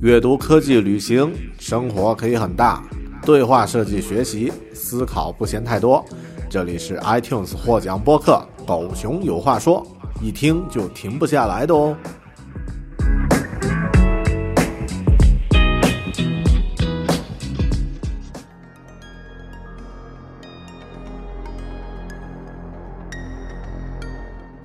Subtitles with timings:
[0.00, 2.82] 阅读、科技、旅行，生活可以很大。
[3.22, 6.02] 对话设计学习，思考不嫌太多。
[6.48, 9.86] 这里是 iTunes 获奖播客《狗熊有话说》，
[10.24, 11.94] 一听就停不下来的哦。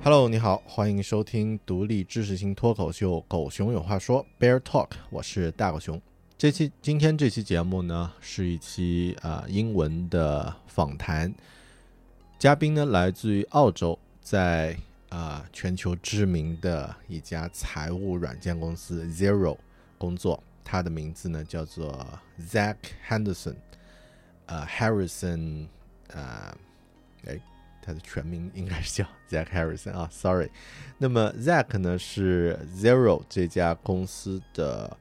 [0.08, 6.00] Hello，你好，欢迎收听独立知识型脱口秀《狗熊有话说》（Bear Talk），我是大狗熊。
[6.38, 11.34] 这期今天这期节目呢，是一期啊英文的访谈，
[12.38, 14.76] 嘉宾呢来自于澳洲，在
[15.08, 19.58] 啊全球知名的一家财务软件公司 Zero
[19.98, 22.06] 工作，他的名字呢叫做
[22.40, 22.76] Zach
[23.08, 23.56] Henderson，
[24.46, 25.66] 呃 Harrison，
[26.10, 26.56] 呃，
[27.24, 27.40] 哎。
[27.86, 30.50] 他的全名应该是叫 Zach Harrison 啊，Sorry。
[30.98, 34.96] 那么 Zach 呢是 Zero 这家公司的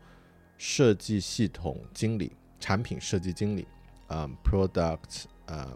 [0.57, 3.67] 设计系统经理、产品设计经理，
[4.07, 5.75] 啊，Product 呃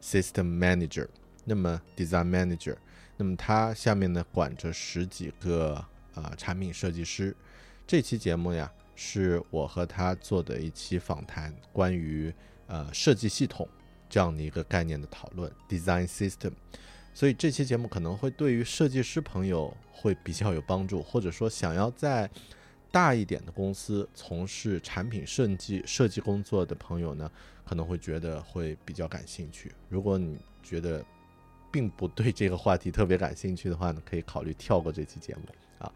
[0.00, 1.08] System Manager，
[1.44, 2.76] 那么 Design Manager，
[3.16, 5.84] 那么他下面呢管着十几个
[6.14, 7.34] 啊产品设计师。
[7.84, 12.32] 这期节目呀是我和他做的一期访谈，关于
[12.68, 13.68] 呃设计系统。
[14.12, 16.52] 这样的一个概念的讨论，design system，
[17.14, 22.28] 所以这期节目可能会对于设计师朋友会比较有帮助，或者说想要在
[22.90, 27.30] 大一点的公司从事产品设计设计工作的朋友呢，
[27.64, 29.72] 可能会觉得会比较感兴趣。
[29.88, 31.02] 如果你觉得
[31.70, 35.40] 并不对这个话题特别感兴趣的话呢，可以考虑跳过这期节目
[35.78, 35.92] 啊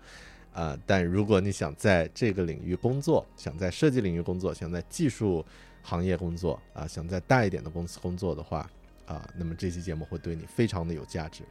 [0.54, 0.78] 啊！
[0.86, 5.44] 但如果你想在这个领域工作，想在设计领域工作，想在技术。
[5.86, 8.68] 行业工作啊，想在大一点的公司工作的话
[9.06, 11.44] 啊，那么这期节目会对你非常的有价值。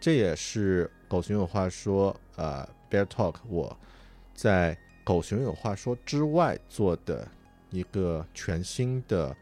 [0.00, 3.76] 这也是狗熊有话说呃，Bear Talk 我
[4.34, 7.28] 在狗熊有话说之外做的
[7.70, 9.36] 一个全新的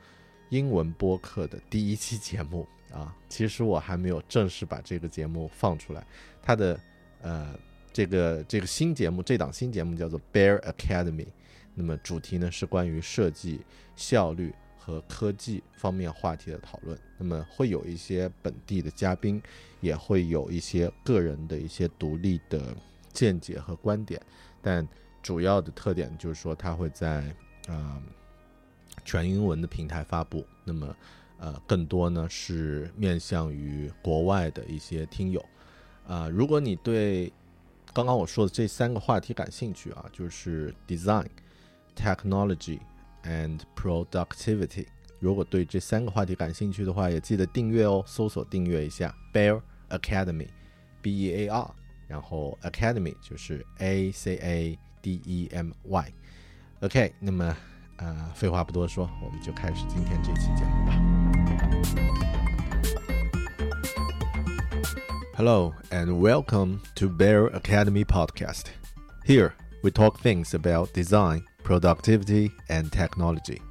[0.48, 3.14] 英文播客的第一期节目啊。
[3.28, 6.04] 其实我还没有正式把这个节目放出来。
[6.42, 6.80] 它的
[7.22, 7.54] 呃，
[7.92, 11.28] 这个这个新节目，这档新节目叫做 Bear Academy。
[11.74, 13.60] 那么主题呢是关于设计
[13.96, 16.98] 效率和科技方面话题的讨论。
[17.16, 19.40] 那么会有一些本地的嘉宾，
[19.80, 22.74] 也会有一些个人的一些独立的
[23.12, 24.20] 见解和观点。
[24.60, 24.86] 但
[25.22, 27.34] 主要的特点就是说，它会在
[27.68, 28.02] 啊
[29.04, 30.44] 全英文的平台发布。
[30.64, 30.96] 那么
[31.38, 35.44] 呃，更多呢是面向于国外的一些听友。
[36.06, 37.32] 啊，如果你对
[37.94, 41.26] 刚刚我说的这三个话题感兴趣啊，就是 design。
[41.95, 42.79] Technology
[43.23, 44.87] and productivity。
[45.19, 51.71] 如果对这三个话题感兴趣的话，也记得订阅哦，搜索订阅一下 Bear Academy，B E A R，
[52.07, 57.55] 然后 Academy 就是 A C A D E M Y。OK，那么
[57.97, 61.01] 呃，废话不多说，我们就开始今天这期节目吧。
[65.37, 68.65] Hello and welcome to Bear Academy podcast.
[69.25, 73.62] Here we talk things about design productivity, and technology.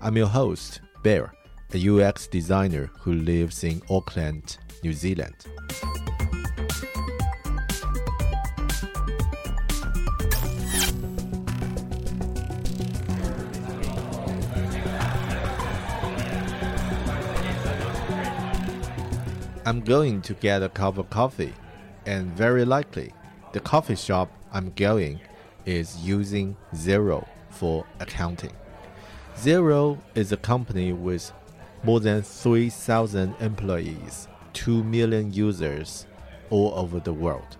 [0.00, 1.32] I'm your host, Bear,
[1.72, 5.34] a UX designer who lives in Auckland, New Zealand.
[19.64, 21.52] I'm going to get a cup of coffee,
[22.04, 23.12] and very likely,
[23.52, 25.20] the coffee shop I'm going
[25.64, 28.52] is using Xero for accounting.
[29.36, 31.32] Xero is a company with
[31.82, 36.06] more than 3,000 employees, 2 million users
[36.50, 37.56] all over the world.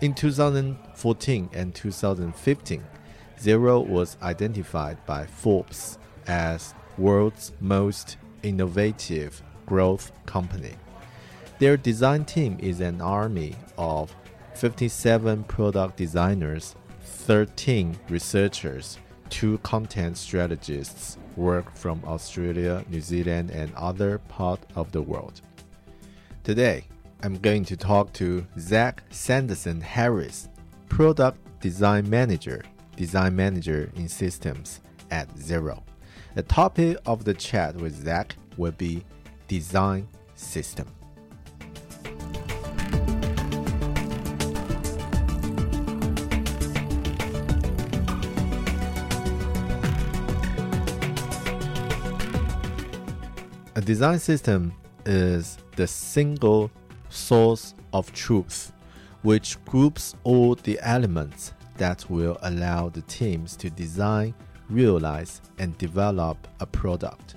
[0.00, 2.84] In 2014 and 2015,
[3.40, 10.74] Xero was identified by Forbes as world's most innovative growth company.
[11.58, 14.14] Their design team is an army of
[14.54, 18.98] 57 product designers, 13 researchers,
[19.30, 25.40] two content strategists work from Australia, New Zealand, and other parts of the world.
[26.44, 26.84] Today,
[27.22, 30.48] I'm going to talk to Zac Sanderson Harris,
[30.88, 32.62] Product Design Manager,
[32.96, 34.80] Design Manager in Systems
[35.10, 35.82] at Xero.
[36.34, 39.04] The topic of the chat with Zac will be
[39.48, 40.86] Design System.
[53.76, 54.72] A design system
[55.04, 56.70] is the single
[57.10, 58.72] source of truth,
[59.20, 64.32] which groups all the elements that will allow the teams to design,
[64.70, 67.34] realize, and develop a product.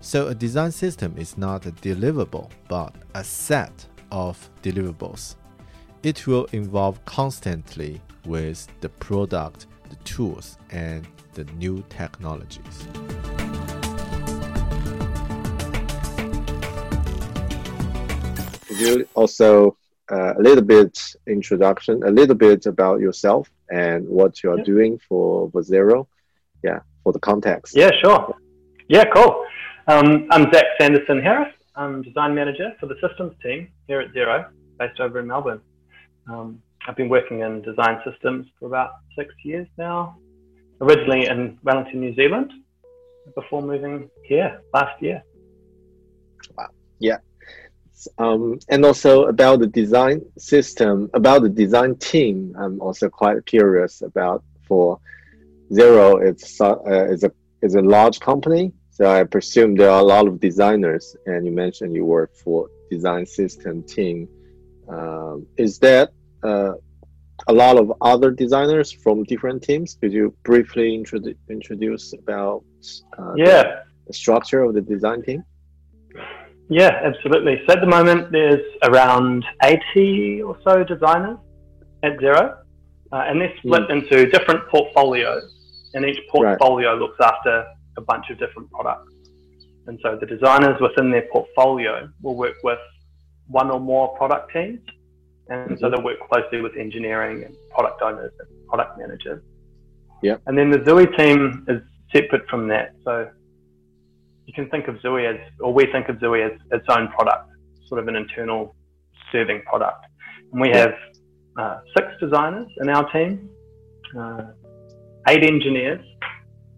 [0.00, 5.36] So, a design system is not a deliverable, but a set of deliverables.
[6.02, 12.88] It will evolve constantly with the product, the tools, and the new technologies.
[18.74, 19.76] Could you also
[20.10, 20.98] uh, a little bit
[21.28, 24.64] introduction, a little bit about yourself and what you're yeah.
[24.64, 26.08] doing for, Xero?
[26.64, 27.76] Yeah, for the context.
[27.76, 28.34] Yeah, sure.
[28.88, 29.44] Yeah, cool.
[29.86, 31.54] Um, I'm Zac Sanderson Harris.
[31.76, 34.48] I'm design manager for the systems team here at Xero,
[34.80, 35.60] based over in Melbourne.
[36.28, 40.18] Um, I've been working in design systems for about six years now,
[40.80, 42.52] originally in Wellington, New Zealand,
[43.36, 45.22] before moving here last year.
[46.58, 46.70] Wow.
[46.98, 47.18] Yeah,
[48.18, 52.54] um, and also about the design system, about the design team.
[52.58, 55.00] I'm also quite curious about for
[55.70, 56.22] Xero.
[56.22, 57.32] It's uh, it's a
[57.62, 61.16] it's a large company, so I presume there are a lot of designers.
[61.26, 64.28] And you mentioned you work for design system team.
[64.88, 66.12] Um, is that
[66.42, 66.74] uh,
[67.48, 69.96] a lot of other designers from different teams?
[70.00, 72.64] Could you briefly introduce introduce about
[73.18, 75.44] uh, yeah the, the structure of the design team?
[76.68, 77.62] Yeah, absolutely.
[77.66, 81.38] So at the moment, there's around 80 or so designers
[82.02, 82.56] at Xero,
[83.12, 84.02] uh, and they're split mm.
[84.02, 85.42] into different portfolios,
[85.94, 86.98] and each portfolio right.
[86.98, 87.66] looks after
[87.96, 89.12] a bunch of different products.
[89.86, 92.78] And so the designers within their portfolio will work with
[93.46, 94.80] one or more product teams,
[95.48, 95.74] and mm-hmm.
[95.80, 99.42] so they'll work closely with engineering and product owners and product managers.
[100.22, 100.36] Yeah.
[100.46, 102.94] And then the Xui team is separate from that.
[103.04, 103.28] So
[104.46, 107.50] you can think of Xui as, or we think of Xui as its own product,
[107.88, 108.74] sort of an internal
[109.32, 110.04] serving product.
[110.52, 110.94] And we have
[111.58, 113.48] uh, six designers in our team,
[114.18, 114.42] uh,
[115.28, 116.04] eight engineers,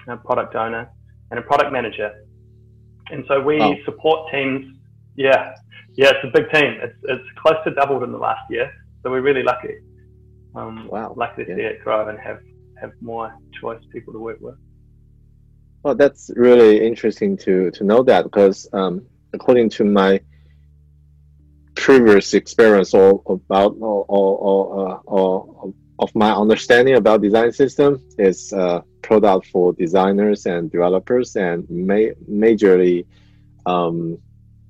[0.08, 0.88] a product owner,
[1.30, 2.12] and a product manager.
[3.10, 3.74] And so we oh.
[3.84, 4.74] support teams.
[5.16, 5.54] Yeah,
[5.94, 6.78] yeah, it's a big team.
[6.82, 8.70] It's, it's close to doubled in the last year.
[9.02, 9.76] So we're really lucky.
[10.54, 11.14] Um, wow.
[11.16, 11.56] Lucky to yeah.
[11.56, 12.40] see it grow and have,
[12.80, 14.56] have more choice people to work with.
[15.82, 20.20] Well, that's really interesting to to know that because um, according to my
[21.76, 28.02] previous experience or about or or, or, uh, or of my understanding about design system
[28.18, 33.06] is a product for designers and developers and ma- majorly
[33.66, 34.18] um,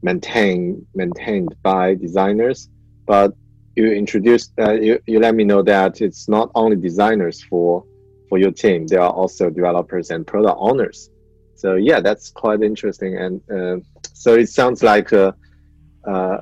[0.03, 2.69] maintained maintained by designers.
[3.07, 3.35] But
[3.77, 7.85] you introduced uh, you, you let me know that it's not only designers for
[8.37, 8.87] for your team.
[8.87, 11.11] There are also developers and product owners.
[11.55, 13.17] So yeah, that's quite interesting.
[13.17, 13.77] And uh,
[14.13, 15.35] so it sounds like a,
[16.07, 16.39] uh,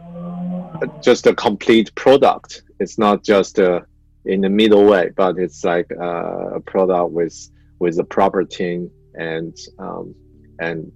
[1.00, 2.62] just a complete product.
[2.80, 3.82] It's not just uh,
[4.24, 7.36] in the middle way, but it's like uh, a product with
[7.78, 10.14] with a proper team and um,
[10.58, 10.90] and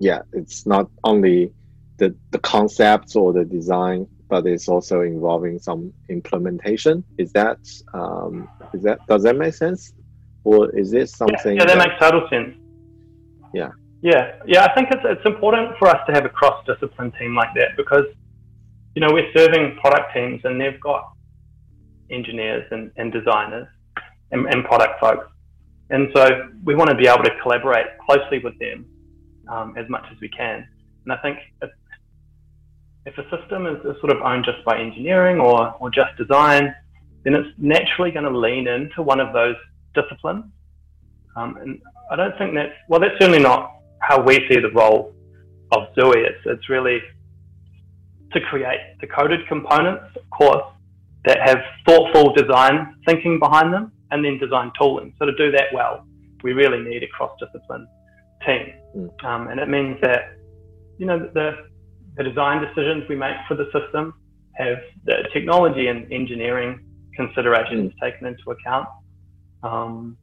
[0.00, 1.50] yeah, it's not only
[1.96, 7.04] the the concepts or the design, but it's also involving some implementation.
[7.16, 7.60] Is that
[7.94, 9.94] um, is that does that make sense?
[10.44, 11.56] Or is this something?
[11.56, 12.56] Yeah, yeah that, that, makes total sense.
[13.54, 13.70] Yeah.
[14.02, 14.64] Yeah, yeah.
[14.64, 17.76] I think it's it's important for us to have a cross discipline team like that
[17.76, 18.04] because,
[18.96, 21.12] you know, we're serving product teams and they've got
[22.10, 23.68] engineers and, and designers
[24.32, 25.26] and, and product folks,
[25.90, 28.84] and so we want to be able to collaborate closely with them
[29.48, 30.66] um, as much as we can.
[31.04, 31.70] And I think if,
[33.06, 36.74] if a system is, is sort of owned just by engineering or or just design,
[37.22, 39.54] then it's naturally going to lean into one of those
[39.94, 40.44] disciplines.
[41.36, 41.80] Um, and
[42.10, 45.14] I don't think that's, well, that's certainly not how we see the role
[45.70, 46.16] of Xui.
[46.16, 47.00] It's, it's really
[48.32, 50.64] to create the coded components, of course,
[51.24, 55.14] that have thoughtful design thinking behind them and then design tooling.
[55.18, 56.06] So to do that well,
[56.42, 57.86] we really need a cross-discipline
[58.44, 58.72] team.
[58.96, 59.24] Mm.
[59.24, 60.36] Um, and it means that,
[60.98, 61.68] you know, the,
[62.16, 64.14] the design decisions we make for the system
[64.54, 66.80] have the technology and engineering
[67.16, 68.00] considerations mm.
[68.00, 68.88] taken into account.
[69.62, 70.16] Um,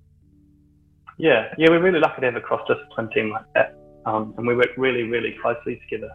[1.17, 4.55] yeah, yeah, we're really lucky to have a cross-discipline team like that, um, and we
[4.55, 6.11] work really, really closely together.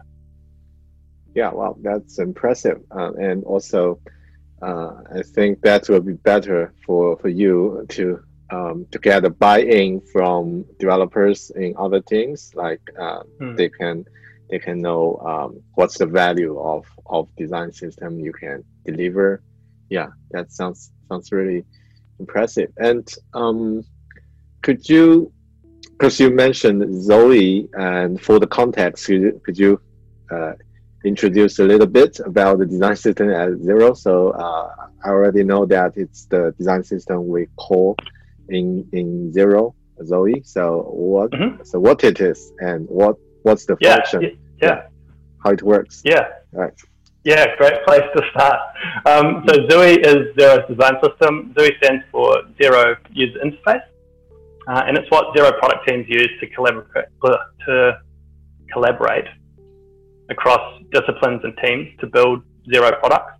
[1.35, 3.99] Yeah, well, that's impressive, uh, and also,
[4.61, 9.29] uh, I think that will be better for for you to um, to get a
[9.29, 13.57] buy-in from developers in other teams, like uh, mm.
[13.57, 14.05] they can
[14.49, 19.41] they can know um, what's the value of of design system you can deliver.
[19.89, 21.65] Yeah, that sounds sounds really
[22.19, 22.71] impressive.
[22.77, 23.83] And um,
[24.61, 25.31] could you,
[25.91, 29.81] because you mentioned Xui, and for the context, could you, could you
[30.31, 30.53] uh,
[31.05, 33.95] introduce a little bit about the design system at Xero?
[33.95, 37.95] So uh, I already know that it's the design system we call
[38.49, 40.45] in in Xero Xui.
[40.45, 41.63] So what mm-hmm.
[41.63, 44.21] so what it is and what what's the yeah, function?
[44.21, 44.29] Yeah,
[44.61, 44.87] yeah.
[45.43, 46.01] How it works?
[46.03, 46.27] Yeah.
[46.51, 46.73] Right.
[47.25, 48.59] Yeah, great place to start.
[49.07, 51.55] Um, so Xui is Xero's design system.
[51.57, 53.81] Xui stands for Xero User Interface,
[54.67, 57.07] uh, and it's what Xero product teams use to collaborate
[57.65, 57.97] to
[58.71, 59.25] collaborate
[60.29, 63.39] across disciplines and teams to build Xero products.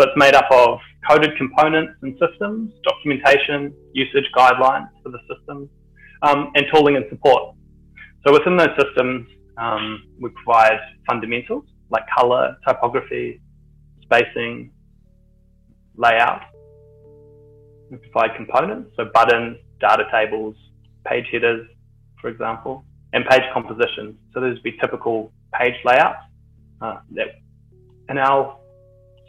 [0.00, 5.68] So it's made up of coded components and systems, documentation, usage guidelines for the systems,
[6.22, 7.54] um, and tooling and support.
[8.26, 13.40] So within those systems, um, we provide fundamentals like color, typography,
[14.02, 14.70] spacing,
[15.96, 16.42] layout.
[17.90, 20.54] We provide components, so buttons, data tables,
[21.04, 21.66] page headers,
[22.20, 24.16] for example, and page compositions.
[24.32, 26.22] So those would be typical page layouts
[26.80, 27.28] uh, that
[28.08, 28.58] in our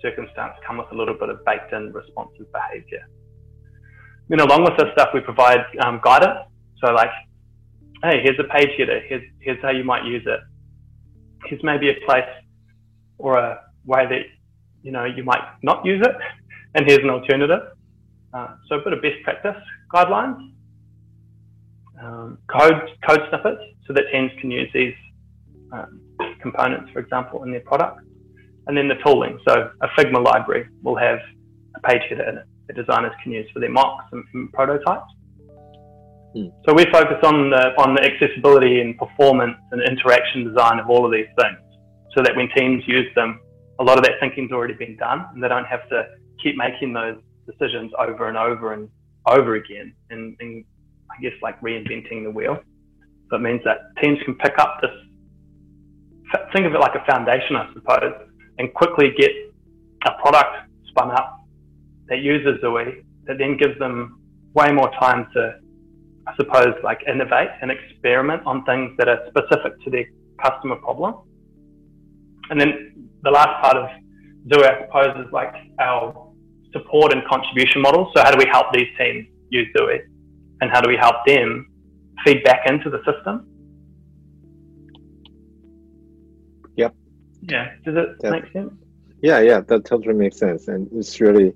[0.02, 3.08] circumstance come with a little bit of baked in responsive behavior.
[4.30, 6.40] Then along with this stuff, we provide um, guidance.
[6.84, 7.12] So like,
[8.04, 9.02] hey, here's a page header.
[9.08, 10.40] Here's, here's how you might use it.
[11.46, 12.30] Here's maybe a place
[13.22, 14.24] or a way that,
[14.84, 16.16] you know, you might not use it.
[16.76, 17.62] And here's an alternative.
[18.34, 19.62] Uh, so a bit of best practice
[19.94, 20.54] guidelines.
[22.02, 24.96] Um, code, code snippets so that teams can use these
[25.72, 26.02] um,
[26.42, 28.00] components, for example, in their product
[28.68, 29.40] and then the tooling.
[29.48, 31.20] So a Figma library will have
[31.76, 35.12] a page header in it that designers can use for their mocks and, and prototypes.
[36.34, 36.48] Hmm.
[36.66, 41.06] So we focus on the on the accessibility and performance and interaction design of all
[41.06, 41.60] of these things,
[42.16, 43.40] so that when teams use them,
[43.80, 46.06] a lot of that thinking's already been done, and they don't have to
[46.42, 48.90] keep making those decisions over and over and
[49.28, 50.64] over again, and, and
[51.10, 52.60] I guess like reinventing the wheel.
[53.30, 54.92] So it means that teams can pick up this.
[56.54, 58.14] Think of it like a foundation, I suppose,
[58.58, 59.32] and quickly get
[60.06, 61.40] a product spun up
[62.08, 64.20] that uses Xui that then gives them
[64.54, 65.60] way more time to,
[66.28, 70.06] I suppose, like innovate and experiment on things that are specific to their
[70.44, 71.16] customer problem.
[72.50, 73.90] And then the last part of
[74.48, 76.32] Xui, I suppose, is like our
[76.74, 78.12] support and contribution model.
[78.16, 80.00] So how do we help these teams use Xui?
[80.62, 81.68] And how do we help them
[82.26, 83.48] feed back into the system?
[86.76, 86.96] Yep.
[87.44, 87.72] Yeah.
[87.86, 88.74] Does it make sense?
[89.22, 91.54] Yeah, yeah, that totally makes sense, and it's really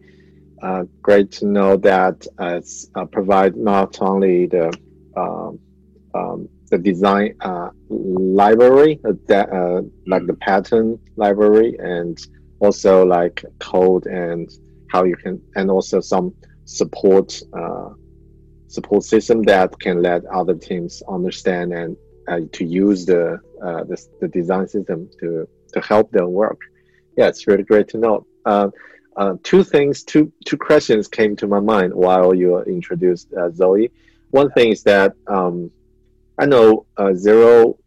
[0.61, 4.71] uh, great to know that uh, it's uh, provide not only the
[5.17, 5.59] um,
[6.13, 12.17] um, the design uh, library, uh, uh, like the pattern library, and
[12.59, 14.49] also like code and
[14.91, 16.33] how you can, and also some
[16.65, 17.41] support
[18.67, 24.67] support system that can let other teams understand and to use the, the the design
[24.67, 26.59] system to to help them work.
[27.17, 28.25] Yeah, it's really great to know.
[28.45, 28.69] Uh,
[29.17, 33.91] uh, two things, two two questions came to my mind while you introduced uh, Xui.
[34.31, 35.71] One thing is that um,
[36.37, 37.77] I know uh, Xero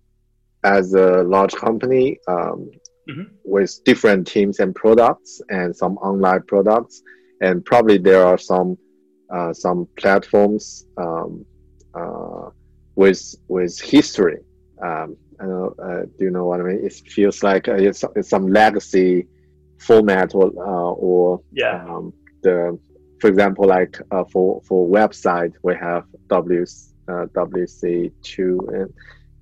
[0.65, 2.71] as a large company um,
[3.09, 3.23] mm-hmm.
[3.45, 7.03] with different teams and products and some online products,
[7.41, 8.77] and probably there are some
[9.33, 11.45] uh, some platforms um,
[11.95, 12.51] uh,
[12.97, 14.39] with with history.
[14.83, 16.85] Um, I know, uh, do you know what I mean?
[16.85, 19.27] It feels like uh, it's, it's, some legacy
[19.79, 21.85] format or uh, or yeah.
[21.85, 22.13] Um,
[22.43, 22.79] the
[23.21, 26.65] for example, like uh, for for website we have W
[27.09, 28.93] uh, WC two and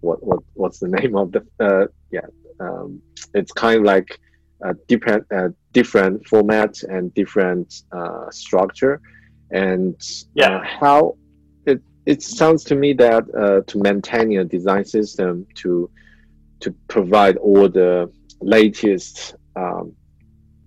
[0.00, 2.26] what what what's the name of the uh, yeah
[2.60, 3.02] um,
[3.34, 4.18] it's kind of like
[4.62, 5.26] a different
[5.72, 7.82] different format and different
[8.30, 9.00] structure.
[9.50, 10.00] And
[10.34, 10.64] yeah.
[10.64, 11.16] how
[11.66, 15.90] it it sounds to me that uh, to maintain a design system to
[16.60, 19.92] to provide all the latest um,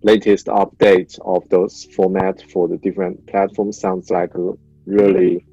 [0.04, 4.54] latest updates of those formats for the different platforms sounds like a
[4.86, 5.46] really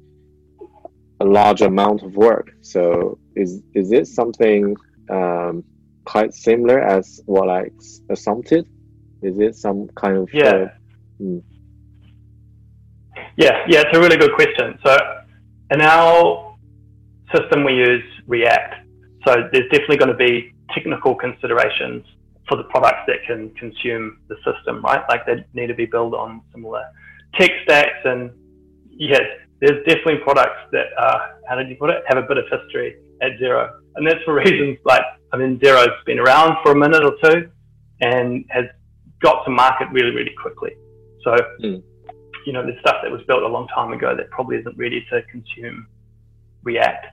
[1.19, 2.51] a large amount of work.
[2.61, 4.75] So is is it something
[5.09, 5.63] um,
[6.05, 7.69] quite similar as what I
[8.09, 8.51] assumed?
[9.21, 10.49] Is it some kind of yeah?
[10.49, 10.69] Uh,
[11.21, 11.43] mm.
[13.35, 14.79] Yeah, yeah, it's a really good question.
[14.83, 14.97] So
[15.71, 16.55] in our
[17.33, 18.75] system, we use React.
[19.25, 22.05] So there's definitely going to be technical considerations
[22.47, 25.03] for the products that can consume the system, right?
[25.09, 26.83] Like they need to be built on similar
[27.35, 27.99] tech stacks.
[28.05, 28.31] And
[28.89, 29.23] yes,
[29.59, 32.97] there's definitely products that, uh, how did you put it, have a bit of history
[33.21, 33.71] at Xero.
[33.95, 35.01] And that's for reasons like,
[35.33, 37.49] I mean, Xero's been around for a minute or two
[38.01, 38.65] and has
[39.21, 40.71] got to market really, really quickly.
[41.23, 41.81] So, mm.
[42.45, 45.05] you know, there's stuff that was built a long time ago that probably isn't ready
[45.11, 45.87] to consume
[46.63, 47.07] React.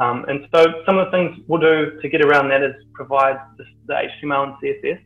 [0.00, 3.36] Um, and so some of the things we'll do to get around that is provide
[3.56, 5.00] the, the HTML and CSS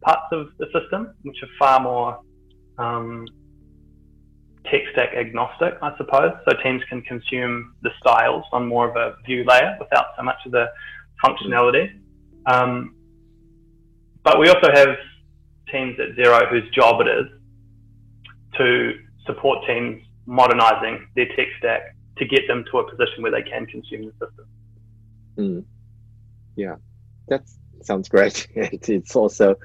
[0.00, 2.20] parts of the system, which are far more
[2.78, 3.26] um,
[4.70, 6.32] tech stack agnostic, I suppose.
[6.48, 10.38] So teams can consume the styles on more of a view layer without so much
[10.46, 10.66] of the
[11.22, 12.00] functionality.
[12.46, 12.94] Um,
[14.22, 14.96] but we also have
[15.70, 17.26] teams at Xero whose job it is
[18.56, 18.92] to
[19.26, 23.66] support teams modernizing their tech stack to get them to a position where they can
[23.66, 24.46] consume the system.
[25.36, 25.64] Mm.
[26.56, 26.76] Yeah,
[27.28, 27.42] that
[27.82, 28.46] sounds great.
[28.54, 29.56] It's also,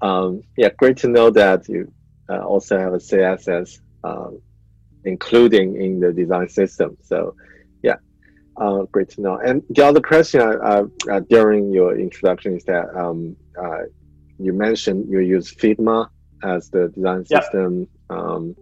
[0.00, 1.92] um, yeah, great to know that you
[2.28, 4.40] uh, also have a CSS um,
[5.04, 6.96] including in the design system.
[7.02, 7.34] So,
[7.82, 7.96] yeah,
[8.56, 9.38] uh, great to know.
[9.38, 13.82] And the other question uh, uh during your introduction is that um, uh,
[14.38, 16.08] you mentioned you use Figma
[16.42, 17.88] as the design system.
[18.10, 18.56] Um,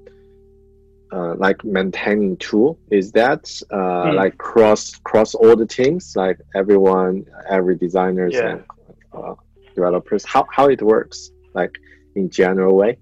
[1.13, 4.15] uh, like maintaining tool is that uh, mm.
[4.15, 8.50] like cross cross all the teams like everyone every designers yeah.
[8.50, 8.65] and
[9.13, 9.35] uh,
[9.75, 11.75] developers how, how it works like
[12.15, 12.97] in general way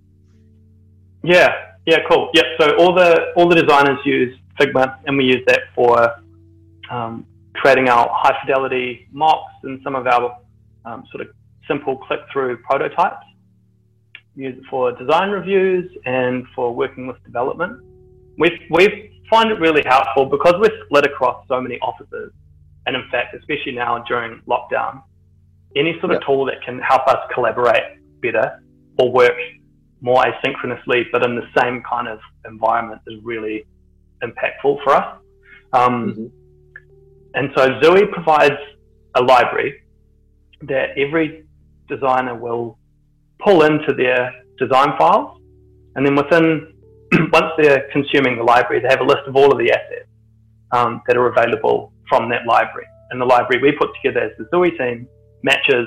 [1.22, 2.30] yeah yeah cool.
[2.34, 5.94] Yeah so all the all the designers use figma and we use that for
[6.90, 10.38] um, creating our high fidelity mocks and some of our
[10.84, 11.28] um, sort of
[11.66, 13.24] simple click through prototypes
[14.38, 17.82] use it for design reviews and for working with development.
[18.38, 22.32] We we find it really helpful because we're split across so many offices,
[22.86, 25.02] and in fact, especially now during lockdown,
[25.76, 26.22] any sort of yep.
[26.26, 28.62] tool that can help us collaborate better
[28.98, 29.36] or work
[30.00, 33.66] more asynchronously, but in the same kind of environment, is really
[34.22, 35.18] impactful for us.
[35.72, 36.26] Um, mm-hmm.
[37.34, 38.58] And so Xui provides
[39.14, 39.82] a library
[40.62, 41.44] that every
[41.88, 42.78] designer will
[43.38, 45.40] pull into their design files,
[45.94, 46.74] and then within
[47.32, 50.08] once they're consuming the library, they have a list of all of the assets
[50.72, 52.86] um, that are available from that library.
[53.10, 55.08] And the library we put together as the Xui team
[55.42, 55.86] matches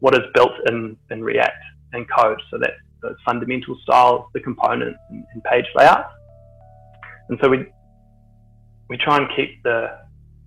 [0.00, 2.40] what is built in, in React and code.
[2.50, 2.72] So that's
[3.02, 6.12] those fundamental styles, the components, and, and page layouts.
[7.28, 7.66] And so we
[8.88, 9.98] we try and keep the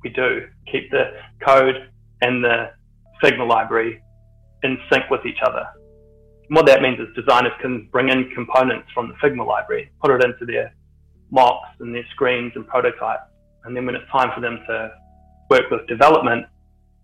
[0.03, 1.11] we do keep the
[1.45, 1.89] code
[2.21, 2.71] and the
[3.23, 4.01] Figma library
[4.63, 5.65] in sync with each other
[6.49, 10.23] what that means is designers can bring in components from the Figma library, put it
[10.23, 10.73] into their
[11.31, 13.23] mocks and their screens and prototypes.
[13.63, 14.91] And then when it's time for them to
[15.49, 16.47] work with development,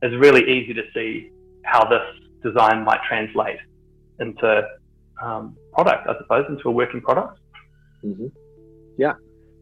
[0.01, 1.31] it's really easy to see
[1.63, 2.01] how this
[2.43, 3.57] design might translate
[4.19, 4.67] into
[5.21, 7.39] um, product, I suppose, into a working product.
[8.03, 8.27] Mm-hmm.
[8.97, 9.13] Yeah,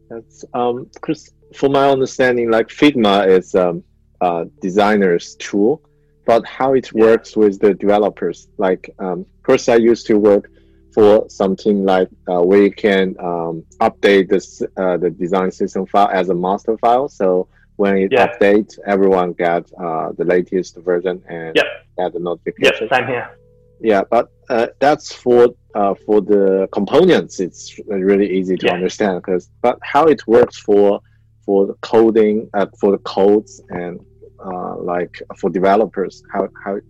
[0.08, 1.30] that's um, Chris.
[1.54, 3.84] For my understanding, like Figma is um,
[4.20, 5.82] a designer's tool
[6.24, 8.48] but how it works with the developers.
[8.56, 10.50] Like, um, first, I used to work
[10.92, 16.08] for something like uh, where you can um, update this uh, the design system file
[16.12, 17.08] as a master file.
[17.08, 18.28] So when it yeah.
[18.28, 21.66] updates, everyone gets uh, the latest version and yep.
[21.98, 22.88] get the notification.
[22.88, 23.36] Yep, same here.
[23.84, 27.38] Yeah, but uh, that's for uh, for the components.
[27.38, 28.72] It's really easy to yeah.
[28.72, 31.00] understand because, but how it works for
[31.44, 34.00] for the coding, uh, for the codes and
[34.42, 36.22] uh, like for developers?
[36.32, 36.80] How how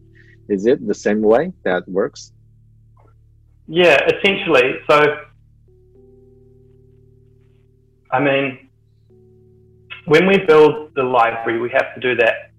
[0.48, 2.32] is it the same way that works?
[3.66, 4.74] Yeah, essentially.
[4.88, 4.96] So,
[8.12, 8.68] I mean,
[10.04, 12.52] when we build the library, we have to do that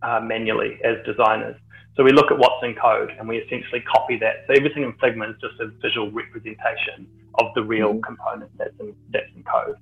[0.00, 1.56] uh, manually as designers.
[1.98, 4.44] So we look at what's in code and we essentially copy that.
[4.46, 7.08] So everything in Figma is just a visual representation
[7.40, 8.02] of the real mm-hmm.
[8.02, 9.74] component that's in that's in code.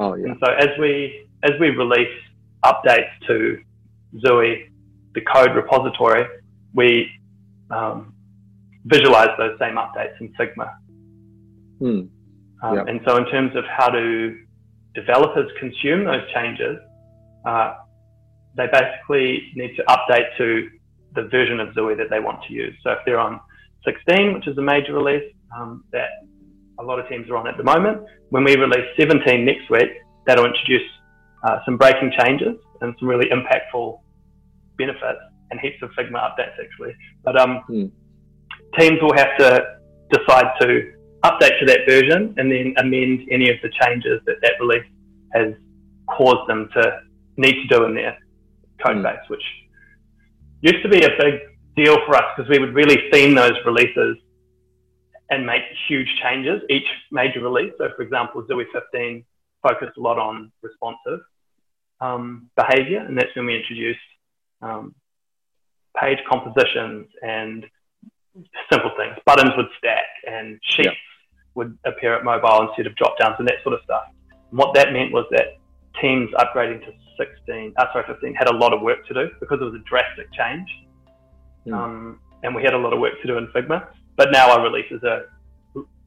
[0.00, 0.26] Oh yeah.
[0.26, 2.18] And so as we as we release
[2.64, 3.62] updates to
[4.16, 4.70] Xui,
[5.14, 6.26] the code repository,
[6.74, 7.08] we
[7.70, 8.12] um,
[8.84, 10.74] visualize those same updates in Figma.
[11.78, 12.00] Hmm.
[12.62, 14.36] Um, And so, in terms of how do
[14.94, 16.78] developers consume those changes,
[17.44, 17.74] uh,
[18.56, 20.70] they basically need to update to
[21.14, 22.74] the version of Xui that they want to use.
[22.82, 23.40] So if they're on
[23.84, 26.08] 16, which is a major release um, that
[26.78, 29.90] a lot of teams are on at the moment, when we release 17 next week,
[30.26, 30.88] that'll introduce
[31.44, 34.00] uh, some breaking changes and some really impactful
[34.76, 36.94] benefits and heaps of Figma updates actually.
[37.24, 37.86] But um, hmm.
[38.78, 39.76] teams will have to
[40.10, 40.92] decide to
[41.24, 44.84] update to that version and then amend any of the changes that that release
[45.32, 45.54] has
[46.08, 47.00] caused them to
[47.36, 48.16] need to do in their
[48.84, 49.02] code mm.
[49.02, 49.42] base, which
[50.60, 51.40] used to be a big
[51.76, 54.16] deal for us because we would really theme those releases
[55.30, 57.72] and make huge changes each major release.
[57.78, 59.24] So, for example, Xui 15
[59.62, 61.20] focused a lot on responsive
[62.00, 63.98] um, behavior, and that's when we introduced
[64.62, 64.94] um,
[66.00, 67.66] page compositions and
[68.70, 69.16] simple things.
[69.24, 70.90] Buttons would stack and sheets
[71.54, 74.04] would appear at mobile instead of drop downs and that sort of stuff.
[74.30, 75.58] And what that meant was that
[76.00, 79.58] teams upgrading to 16, uh, sorry, 15 had a lot of work to do because
[79.60, 80.68] it was a drastic change.
[81.66, 81.74] Mm.
[81.74, 83.88] Um, and we had a lot of work to do in Figma.
[84.16, 85.26] But now our releases are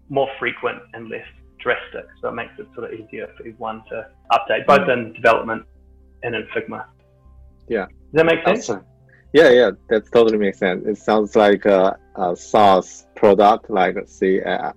[0.10, 1.26] more frequent and less
[1.60, 2.06] drastic.
[2.22, 4.94] So it makes it sort of easier for everyone to update, both mm.
[4.94, 5.66] in development
[6.24, 6.86] and in Figma.
[7.68, 7.86] Yeah.
[7.86, 8.70] Does that make sense?
[9.32, 10.88] Yeah, yeah, that totally makes sense.
[10.88, 14.74] It sounds like a, a SaaS product, like C A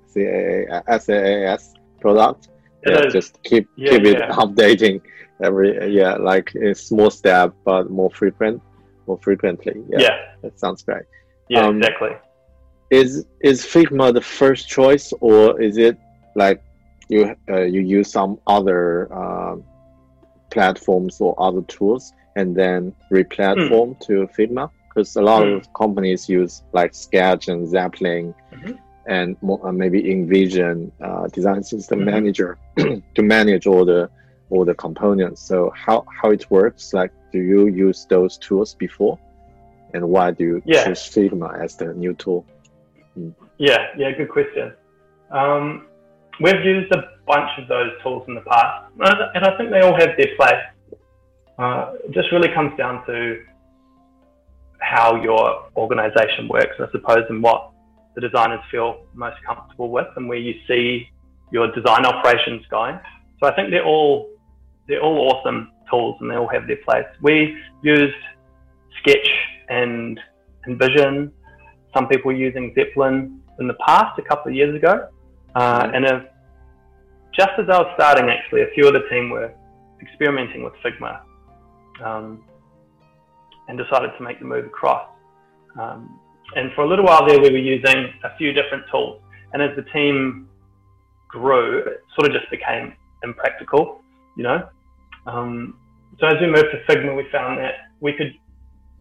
[0.86, 2.48] S A A S product.
[2.86, 4.28] Yeah, just keep yeah, keep it yeah.
[4.42, 5.00] updating
[5.42, 8.62] every yeah, like a small step, but more frequent,
[9.06, 9.74] more frequently.
[9.88, 10.16] Yeah, yeah.
[10.42, 11.04] that sounds great.
[11.48, 12.10] Yeah, um, exactly.
[12.90, 15.96] Is is Figma the first choice, or is it
[16.34, 16.62] like
[17.08, 19.56] you uh, you use some other uh,
[20.50, 22.12] platforms or other tools?
[22.36, 24.00] and then replatform mm.
[24.00, 25.56] to Figma because a lot mm.
[25.56, 28.72] of companies use like Sketch and Zeplin mm-hmm.
[29.06, 32.10] And more, uh, maybe InVision uh, Design System mm-hmm.
[32.10, 34.08] Manager to manage all the
[34.50, 35.40] all the components.
[35.42, 36.92] So how how it works?
[36.92, 39.18] Like, do you use those tools before,
[39.94, 40.84] and why do you yeah.
[40.84, 42.46] choose Figma as the new tool?
[43.18, 43.34] Mm.
[43.58, 44.72] Yeah, yeah, good question.
[45.30, 45.86] Um,
[46.40, 48.92] we've used a bunch of those tools in the past,
[49.34, 50.64] and I think they all have their place.
[51.58, 53.42] Uh, it just really comes down to
[54.80, 57.71] how your organization works, I suppose, and what
[58.14, 61.08] the designers feel most comfortable with and where you see
[61.50, 62.98] your design operations going.
[63.40, 64.30] So I think they're all
[64.88, 67.06] they're all awesome tools and they all have their place.
[67.20, 68.14] We used
[69.00, 69.28] Sketch
[69.68, 70.18] and
[70.68, 71.30] InVision.
[71.94, 75.08] Some people were using Zeplin in the past, a couple of years ago.
[75.54, 76.22] Uh, and if,
[77.38, 79.52] just as I was starting, actually, a few of the team were
[80.00, 81.20] experimenting with Figma
[82.04, 82.44] um,
[83.68, 85.08] and decided to make the move across.
[85.78, 86.18] Um,
[86.56, 89.20] and for a little while there, we were using a few different tools.
[89.52, 90.48] And as the team
[91.28, 94.00] grew, it sort of just became impractical,
[94.36, 94.68] you know.
[95.26, 95.78] Um,
[96.18, 98.34] so as we moved to Figma, we found that we could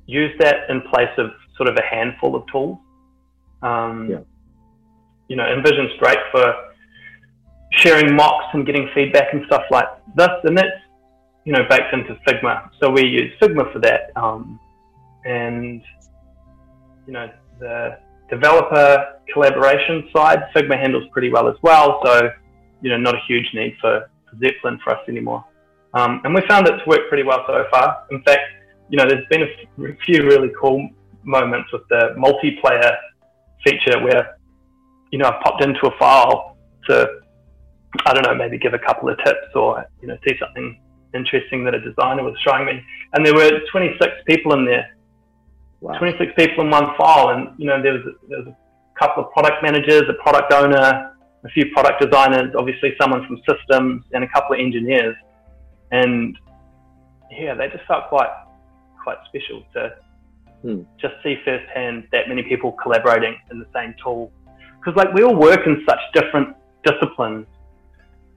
[0.05, 2.77] use that in place of sort of a handful of tools.
[3.61, 4.19] Um, yeah.
[5.27, 6.53] You know, InVision's great for
[7.71, 10.75] sharing mocks and getting feedback and stuff like this, and that's
[11.45, 12.69] you know, baked into Figma.
[12.79, 14.11] So we use Figma for that.
[14.15, 14.59] Um,
[15.25, 15.81] and,
[17.07, 17.29] you know,
[17.61, 17.97] the
[18.29, 22.01] developer collaboration side, Figma handles pretty well as well.
[22.03, 22.29] So,
[22.81, 25.45] you know, not a huge need for, for Zeplin for us anymore.
[25.93, 28.05] Um, and we found it to work pretty well so far.
[28.11, 28.41] In fact,
[28.89, 30.89] you know, there's been a few really cool
[31.23, 32.95] moments with the multiplayer
[33.63, 34.37] feature where,
[35.11, 37.07] you know, I've popped into a file to,
[38.05, 40.81] I don't know, maybe give a couple of tips or, you know, see something
[41.13, 42.81] interesting that a designer was showing me.
[43.13, 44.95] And there were 26 people in there.
[45.81, 45.97] Wow.
[45.97, 47.29] 26 people in one file.
[47.29, 51.13] And, you know, there was, there was a couple of product managers, a product owner,
[51.43, 55.15] a few product designers, obviously someone from systems, and a couple of engineers.
[55.91, 56.37] And
[57.31, 58.29] yeah, they just felt quite,
[59.03, 59.95] quite special to
[60.61, 60.81] hmm.
[60.99, 64.31] just see firsthand that many people collaborating in the same tool.
[64.79, 67.45] Because, like, we all work in such different disciplines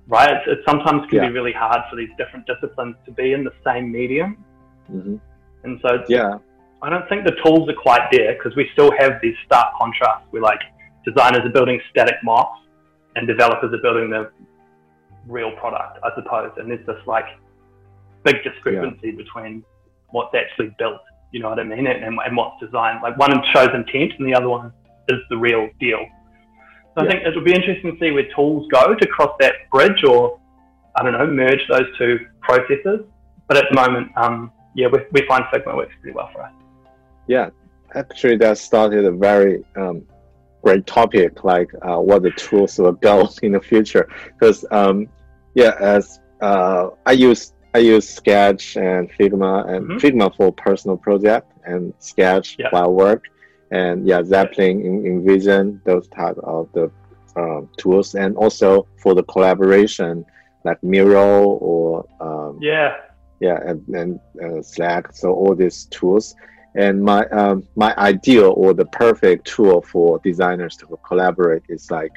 [0.07, 0.31] right?
[0.31, 1.29] It, it sometimes can yeah.
[1.29, 4.45] be really hard for these different disciplines to be in the same medium.
[4.91, 5.17] Mm-hmm.
[5.65, 6.39] And so, yeah,
[6.85, 10.27] I don't think the tools are quite there because we still have these stark contrasts.
[10.33, 10.61] We're like
[11.07, 12.61] designers are building static mocks
[13.17, 14.31] and developers are building the
[15.27, 16.53] real product, I suppose.
[16.59, 17.25] And there's this like
[18.23, 19.17] big discrepancy yeah.
[19.17, 19.65] between
[20.11, 21.01] what's actually built,
[21.33, 23.01] you know what I mean, and, and what's designed.
[23.03, 24.71] Like one shows intent and the other one
[25.09, 26.05] is the real deal.
[26.97, 27.09] So yeah.
[27.09, 30.39] I think it'll be interesting to see where tools go to cross that bridge or,
[30.97, 33.01] I don't know, merge those two processes.
[33.49, 36.53] But at the moment, um, yeah, we, we find Figma works pretty well for us.
[37.27, 37.51] Yeah,
[37.95, 40.03] actually, that started a very um,
[40.63, 44.09] great topic, like uh, what the tools will go in the future.
[44.39, 45.09] Because, um,
[45.55, 50.01] yeah, as uh, I use I use Sketch and Figma and Mhm.
[50.01, 52.69] Figma for personal project and Sketch Yeah.
[52.71, 53.25] while work
[53.73, 56.91] and yeah Zeplin in InVision those type of the
[57.37, 60.25] um, tools and also for the collaboration
[60.65, 62.95] like Miro or um, Yeah.
[63.41, 66.35] yeah and, and uh, Slack so all these tools
[66.77, 72.13] and my um, my ideal or the perfect tool for designers to collaborate is like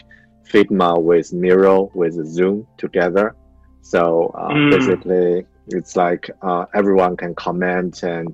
[0.51, 3.35] Figma with Miro with Zoom together.
[3.81, 4.71] So uh, Mm.
[4.71, 8.33] basically, it's like uh, everyone can comment and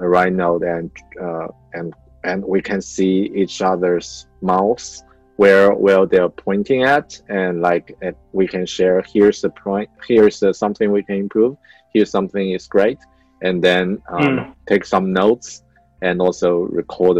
[0.00, 1.92] uh, write note and uh, and
[2.24, 5.02] and we can see each other's mouths
[5.36, 7.96] where where they're pointing at and like
[8.32, 11.56] we can share here's the point here's uh, something we can improve
[11.92, 12.98] here's something is great
[13.46, 13.84] and then
[14.16, 14.54] um, Mm.
[14.70, 15.62] take some notes
[16.06, 16.50] and also
[16.80, 17.16] record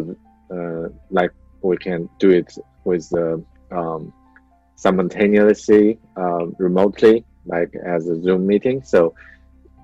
[0.57, 1.33] uh, like
[1.63, 2.51] we can do it
[2.85, 3.37] with uh,
[3.79, 4.13] um,
[4.77, 9.15] simultaneously uh, remotely like as a zoom meeting so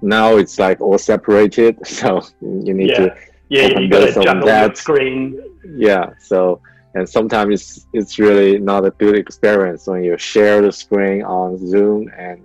[0.02, 2.20] now it's like all separated so
[2.66, 3.00] you need Yeah.
[3.00, 3.14] to
[3.48, 3.78] Yeah.
[3.80, 4.76] You got to on juggle your that.
[4.76, 5.20] screen.
[5.88, 6.60] yeah so
[6.94, 11.48] and sometimes it's it's really not a good experience when you share the screen on
[11.72, 12.38] zoom and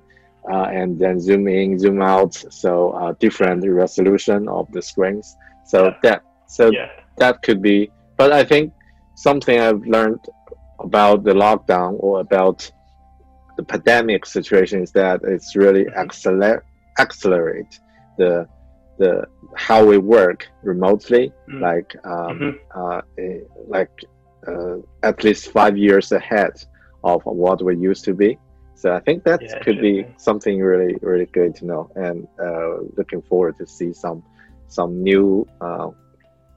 [0.51, 5.86] uh, and then zoom in zoom out so uh, different resolution of the screens so
[5.86, 5.95] Yeah.
[6.03, 6.88] that so Yeah.
[7.17, 8.73] that could be but i think
[9.15, 10.23] something i've learned
[10.79, 12.69] about the lockdown or about
[13.58, 15.97] the pandemic situation is that it's really Mhm.
[16.03, 16.60] accelerate
[16.99, 17.79] accelerate
[18.17, 18.47] the
[18.99, 19.25] the
[19.56, 21.62] how we work remotely Mm.
[21.67, 22.53] like um, Mhm.
[22.79, 23.39] uh, eh,
[23.75, 23.91] like
[24.47, 24.77] uh,
[25.10, 26.53] at least five years ahead
[27.03, 28.38] of what we used to be.
[28.84, 30.15] So I think that Yeah, could be interesting.
[30.28, 34.22] something really really good to know, and uh, looking forward to see some
[34.67, 35.89] some new uh,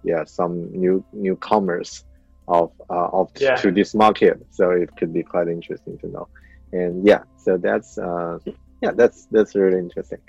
[0.03, 2.05] yeah some new newcomers
[2.49, 3.55] of uh, of Yeah.
[3.63, 4.37] to this market.
[4.51, 6.27] So it could be quite interesting to know,
[6.73, 8.39] and yeah, so that's uh,
[8.83, 10.23] yeah that's that's really interesting,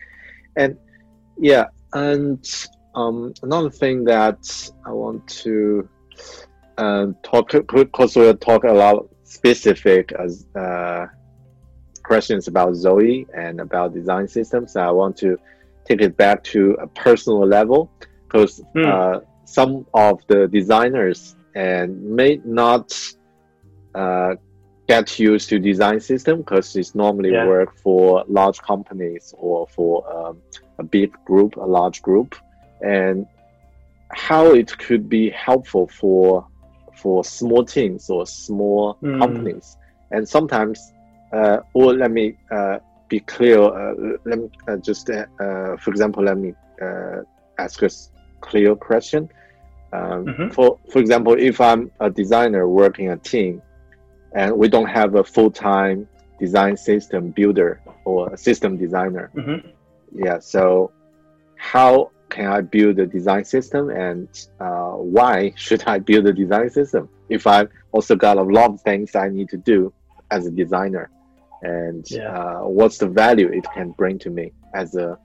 [0.56, 0.78] and
[1.40, 2.46] yeah, and
[2.94, 4.42] um, another thing that
[4.86, 5.90] I want to
[6.78, 11.08] uh, talk because we'll talk a lot specific as uh,
[12.12, 14.76] questions about Xui and about design systems.
[14.76, 15.30] I want to
[15.88, 17.80] take it back to a personal level
[18.28, 18.86] because Hmm.
[18.92, 21.20] uh, some of the designers
[21.56, 21.90] and
[22.20, 22.88] may not
[24.02, 24.36] uh,
[24.88, 27.48] get used to design system because it's normally Yeah.
[27.54, 30.36] work for large companies or for um,
[30.80, 32.30] a big group, a large group,
[32.82, 33.28] and
[34.28, 36.48] how it could be helpful for
[37.02, 39.20] for small teams or small Mm.
[39.20, 39.78] companies.
[40.14, 40.78] And sometimes,
[41.34, 43.60] uh, or let me uh, be clear.
[43.62, 43.94] Uh,
[44.26, 47.22] let me uh, just, uh, uh, for example, let me uh,
[47.58, 47.90] ask a
[48.42, 49.30] clear question.
[49.94, 50.54] Um, Mhm.
[50.54, 53.62] For for example, if I'm a designer working a team,
[54.36, 56.08] and we don't have a full time
[56.40, 59.60] design system builder or a system designer, hmm
[60.14, 60.90] yeah so
[61.58, 64.28] how can i build a design system and
[64.60, 68.82] uh, why should i build a design system if i've also got a lot of
[68.82, 69.92] things i need to do
[70.32, 71.10] as a designer
[71.62, 72.38] and Yeah.
[72.38, 75.18] uh, what's the value it can bring to me as a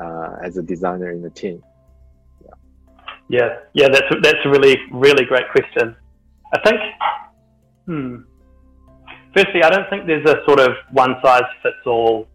[0.00, 1.62] uh, as a designer in the team
[3.28, 5.96] Yeah, yeah, that's a, that's a really really great question.
[6.54, 6.80] I think,
[7.86, 8.16] hmm.
[9.34, 12.28] Firstly, I don't think there's a sort of one size fits all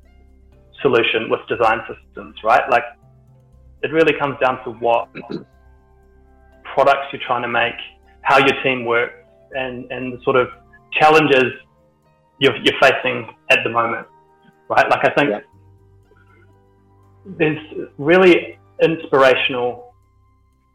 [0.81, 2.65] solution with design systems, right?
[2.71, 2.85] Like,
[3.83, 5.09] it really comes down to what
[6.73, 7.75] products you're trying to make,
[8.21, 9.13] how your team works,
[9.51, 10.47] and and the sort of
[10.99, 11.49] challenges
[12.39, 14.07] you're you're facing at the moment,
[14.69, 14.89] right?
[14.89, 15.39] Like, I think Yeah.
[17.25, 19.93] there's really inspirational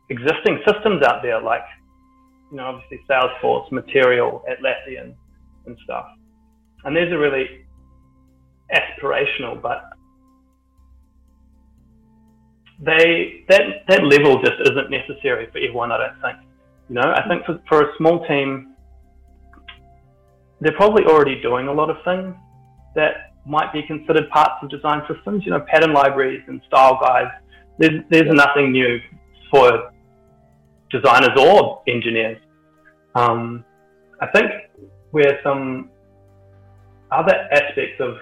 [0.08, 1.64] existing systems out there, like
[2.50, 5.14] you know, obviously Salesforce, Material, Atlassian,
[5.66, 6.06] and stuff.
[6.84, 7.64] And these are really
[8.74, 9.84] aspirational, but
[12.80, 15.92] they that that level just isn't necessary for everyone.
[15.92, 16.38] I don't think.
[16.88, 18.71] You know, I think for for a small team,
[20.62, 22.34] they're probably already doing a lot of things
[22.94, 25.44] that might be considered parts of design systems.
[25.44, 27.30] You know, pattern libraries and style guides.
[27.78, 28.98] There's there's nothing new
[29.50, 29.92] for
[30.90, 32.38] designers or engineers.
[33.14, 33.64] Um,
[34.20, 34.50] I think
[35.10, 35.90] where some
[37.10, 38.16] other aspects of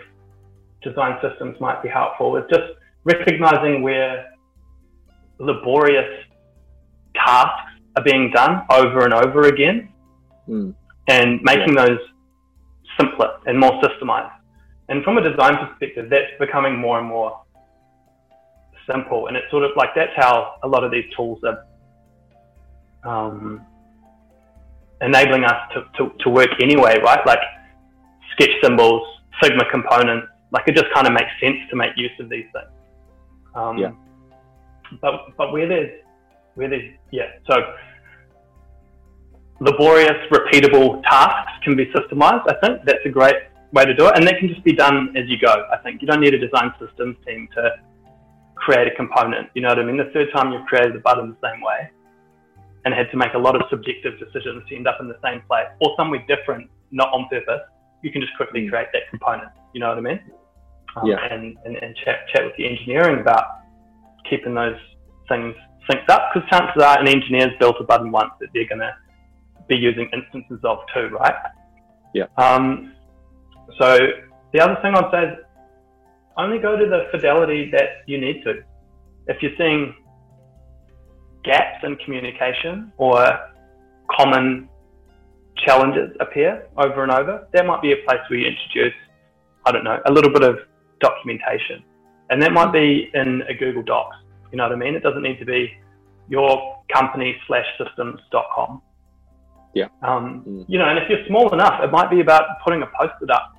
[0.82, 2.64] design systems might be helpful is just
[3.04, 4.30] recognizing where
[5.38, 6.24] laborious
[7.14, 9.88] tasks are being done over and over again
[10.48, 10.74] Mm.
[11.08, 11.98] and making those
[13.00, 14.32] simpler and more systemized.
[14.88, 17.40] And from a design perspective, that's becoming more and more
[18.90, 19.28] simple.
[19.28, 21.64] And it's sort of like that's how a lot of these tools are
[23.04, 23.64] um,
[25.00, 27.24] enabling us to, to, to work anyway, right?
[27.26, 27.38] Like
[28.32, 29.02] sketch symbols,
[29.42, 32.72] Figma components, Like it just kind of makes sense to make use of these things.
[33.54, 33.92] Um, Yeah.
[35.00, 35.92] But but where there's
[36.56, 37.54] where there's yeah so
[39.60, 42.44] laborious, repeatable tasks can be systemized.
[42.48, 43.36] I think that's a great
[43.72, 45.66] way to do it, and that can just be done as you go.
[45.72, 47.70] I think you don't need a design systems team to
[48.56, 49.48] create a component.
[49.54, 49.96] You know what I mean?
[49.96, 51.90] The third time you've created the button the same way
[52.84, 55.42] and had to make a lot of subjective decisions to end up in the same
[55.46, 57.60] place or somewhere different, not on purpose,
[58.02, 59.50] you can just quickly create that component.
[59.74, 60.20] You know what I mean?
[60.96, 61.16] Um, Yeah.
[61.30, 63.44] And, and, and chat, chat with the engineering about
[64.28, 64.76] keeping those
[65.28, 65.54] things
[65.88, 68.94] synced up because chances are an engineer's built a button once that they're going to
[69.70, 71.34] be using instances of too, right?
[72.12, 72.26] Yeah.
[72.36, 72.92] Um,
[73.78, 73.96] so
[74.52, 75.38] the other thing I'd say is
[76.36, 78.62] only go to the fidelity that you need to.
[79.28, 79.94] If you're seeing
[81.44, 83.24] gaps in communication or
[84.10, 84.68] common
[85.64, 88.94] challenges appear over and over, there might be a place where you introduce,
[89.66, 90.58] I don't know, a little bit of
[91.00, 91.84] documentation.
[92.30, 94.16] And that might be in a Google Docs.
[94.50, 94.94] You know what I mean?
[94.94, 95.70] It doesn't need to be
[96.28, 98.82] your company slash systems.com.
[99.74, 99.86] Yeah.
[100.02, 100.64] Um, Mm.
[100.68, 103.52] You know, and if you're small enough, it might be about putting a post-it up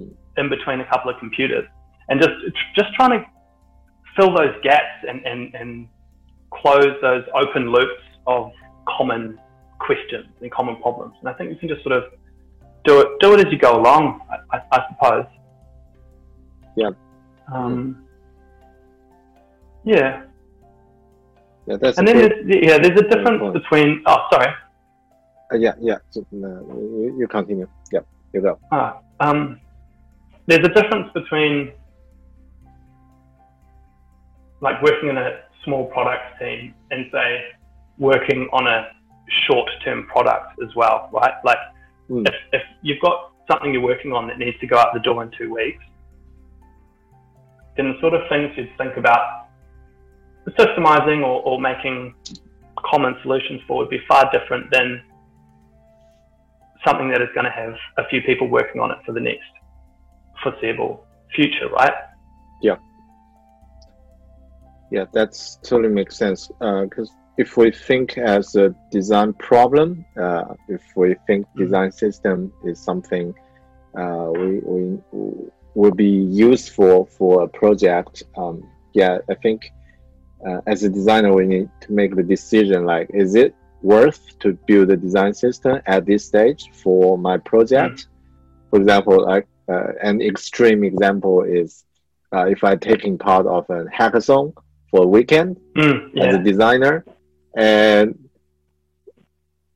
[0.00, 0.12] Mm.
[0.36, 1.66] in between a couple of computers
[2.08, 2.34] and just
[2.74, 3.24] just trying to
[4.16, 5.88] fill those gaps and, and, and
[6.50, 8.50] close those open loops of
[8.88, 9.38] common
[9.78, 11.14] questions and common problems.
[11.20, 12.04] And I think you can just sort of
[12.84, 15.26] do it do it as you go along, I, I, I suppose.
[16.76, 16.90] Yeah.
[17.52, 18.04] Um,
[19.84, 20.22] yeah.
[21.66, 24.02] Yeah, that's And then there's, yeah, there's a difference between.
[24.06, 24.52] Oh, sorry.
[25.52, 25.98] Uh, yeah, yeah.
[26.10, 27.68] So, uh, you, you continue.
[27.92, 28.00] Yeah,
[28.32, 28.58] you go.
[28.72, 29.60] Ah, um,
[30.46, 31.72] there's a difference between
[34.60, 37.44] like working in a small product team and say
[37.98, 38.88] working on a
[39.46, 41.34] short-term product as well, right?
[41.44, 41.58] Like
[42.08, 42.26] Mm.
[42.28, 45.22] if, if you've got something you're working on that needs to go out the door
[45.22, 45.82] in two weeks,
[47.76, 49.48] then the sort of things you'd think about
[50.50, 52.14] systemizing or, or making
[52.78, 55.02] common solutions for would be far different than
[56.86, 59.50] something that is going to have a few people working on it for the next
[60.42, 61.92] foreseeable future, right?
[62.62, 62.76] Yeah,
[64.90, 66.48] Yeah, that's totally makes sense.
[66.60, 72.78] Because if we think as a design problem, uh, if we think design system is
[72.80, 73.34] something
[73.98, 74.98] uh, we, we
[75.74, 76.10] will be
[76.50, 78.62] useful for a project, um,
[78.94, 79.70] yeah, I think
[80.46, 84.58] uh, as a designer we need to make the decision like, is it worth to
[84.66, 88.06] build a design system at this stage for my project?
[88.70, 91.84] For example, like uh, an extreme example is
[92.34, 94.52] uh, if I'm taking part of a hackathon
[94.90, 97.04] for a weekend Mm, as a designer
[97.56, 98.14] and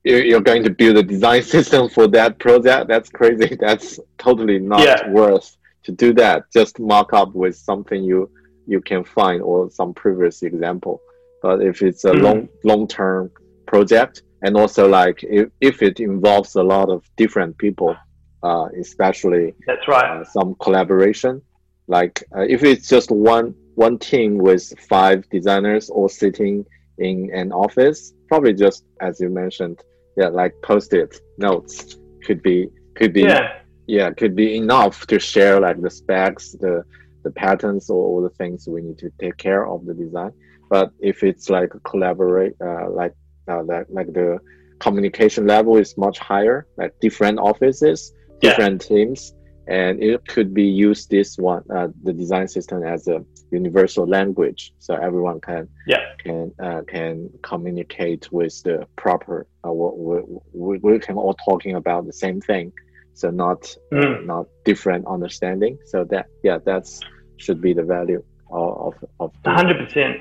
[0.03, 4.81] you're going to build a design system for that project that's crazy that's totally not
[4.81, 5.09] Yeah.
[5.09, 8.29] worth to do that just mark up with something you
[8.65, 11.01] you can find or some previous example
[11.41, 12.21] but if it's a Mhm.
[12.23, 13.31] long long term
[13.73, 17.95] project and also like if, if it involves a lot of different people
[18.43, 20.21] uh, especially that's right.
[20.21, 21.41] uh, some collaboration.
[21.87, 26.65] Like uh, if it's just one one team with five designers all sitting
[26.97, 29.79] in an office, probably just as you mentioned,
[30.17, 35.59] yeah, like post-it notes could be could be Yeah, yeah could be enough to share
[35.59, 36.83] like the specs, the
[37.23, 40.31] the patterns, or all the things we need to take care of the design.
[40.69, 43.13] But if it's like collaborate, uh, like
[43.49, 44.39] uh, like like the
[44.79, 48.49] communication level is much higher, like different offices, Yeah.
[48.49, 49.33] different teams,
[49.67, 53.17] and it could be used this one uh, the design system as a
[53.51, 59.45] universal language, so everyone can yeah, can uh, can communicate with the proper.
[59.65, 60.21] Uh, we,
[60.53, 62.71] we, we can all talking about the same thing,
[63.13, 63.61] so not
[63.93, 64.25] uh, Mm.
[64.25, 65.77] not different understanding.
[65.91, 66.99] So that yeah, that's
[67.37, 70.17] should be the value of of, of hundred percent.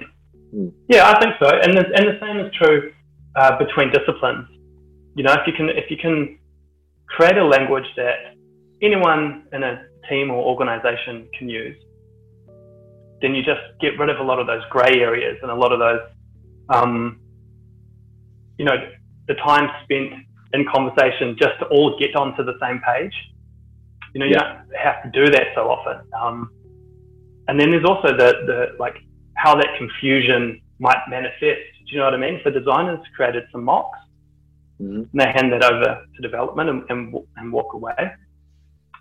[0.55, 0.73] Mm.
[0.89, 1.49] Yeah, I think so.
[1.65, 2.93] And the, and the same is true
[3.37, 4.47] uh, between disciplines.
[5.15, 6.39] You know, if you can if you can
[7.09, 8.35] create a language that
[8.83, 11.77] anyone in a team or organization can use,
[13.21, 15.73] then you just get rid of a lot of those gray areas and a lot
[15.73, 16.01] of those,
[16.71, 17.21] um,
[18.59, 18.77] you know,
[19.29, 20.13] the time spent
[20.53, 23.15] in conversation just to all get onto the same page.
[24.15, 24.63] You know, you Yeah.
[24.69, 26.01] don't have to do that so often.
[26.21, 26.51] Um,
[27.49, 28.97] and then there's also the, the like
[29.37, 31.61] how that confusion might manifest.
[31.91, 32.41] Do you know what I mean?
[32.45, 33.99] So designers created some mocks
[34.81, 35.09] Mhm.
[35.11, 38.13] and they hand that over to development and, and, and walk away.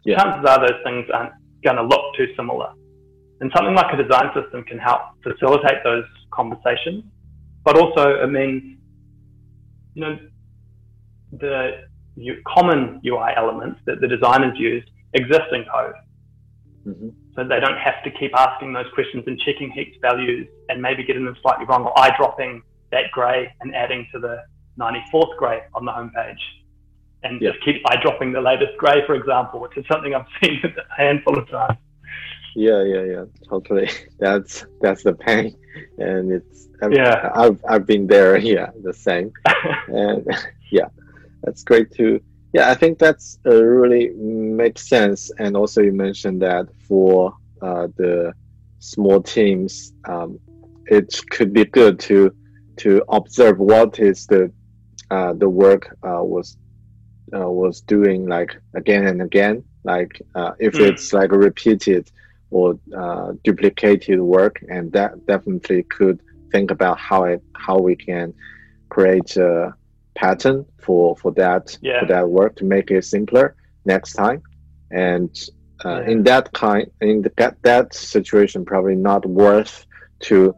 [0.05, 0.17] Yeah.
[0.17, 1.33] Chances are those things aren't
[1.63, 2.73] going to look too similar.
[3.41, 7.03] And something like a design system can help facilitate those conversations,
[7.63, 8.77] but also it means,
[9.93, 10.19] you know,
[11.31, 11.83] the
[12.47, 14.83] common UI elements that the designers use
[15.13, 15.93] exist in code.
[16.87, 17.13] Mhm.
[17.35, 21.03] So they don't have to keep asking those questions and checking hex values and maybe
[21.03, 24.43] getting them slightly wrong or eye dropping that grey and adding to the
[24.79, 26.39] 94th grey on the homepage.
[27.23, 27.51] And Yeah.
[27.51, 30.95] just keep eye dropping the latest grey, for example, which is something I've seen a
[30.95, 31.77] handful of times.
[32.55, 33.89] Yeah, yeah, yeah, totally.
[34.19, 35.55] That's that's the pain,
[35.97, 37.29] and it's I've, Yeah.
[37.35, 38.37] I've I've been there.
[38.55, 39.31] Yeah, the same,
[39.87, 40.25] and
[40.71, 40.87] yeah,
[41.43, 42.19] that's great too.
[42.53, 45.31] Yeah, I think that's uh, really makes sense.
[45.37, 48.33] And also, you mentioned that for uh, the
[48.79, 50.39] small teams, um,
[50.87, 52.33] it could be good to
[52.79, 54.51] to observe what is the
[55.11, 56.57] uh, the work uh, was
[57.35, 59.63] uh, was doing like again and again.
[59.83, 60.89] Like uh, if Mm.
[60.89, 62.11] it's like repeated
[62.51, 66.21] or uh, duplicated work, and that definitely could
[66.51, 68.33] think about how it how we can
[68.89, 69.75] create a
[70.15, 71.99] pattern for for that Yeah.
[71.99, 73.55] for that work to make it simpler
[73.85, 74.41] next time.
[74.91, 75.29] And
[75.85, 76.09] uh, Yeah.
[76.11, 79.85] in that kind in the, that that situation, probably not worth
[80.27, 80.55] to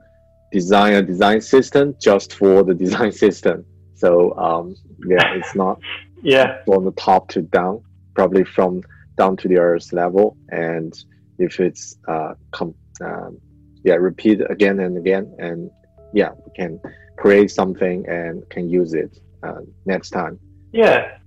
[0.52, 3.66] design a design system just for the design system.
[3.95, 4.76] So um,
[5.08, 5.80] yeah, it's not
[6.24, 7.84] yeah, from the top to down,
[8.16, 8.82] probably from
[9.18, 10.38] down to the earth level.
[10.49, 10.93] And
[11.38, 13.39] if it's uh, com- um,
[13.84, 15.70] yeah, repeat again and again, and
[16.14, 16.80] yeah, we can
[17.18, 20.39] create something and can use it uh, next time.
[20.72, 21.18] yeah,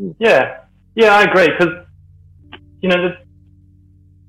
[0.00, 0.14] Mm.
[0.18, 0.60] yeah,
[0.94, 1.14] yeah.
[1.14, 1.74] I agree because
[2.80, 3.10] you know the,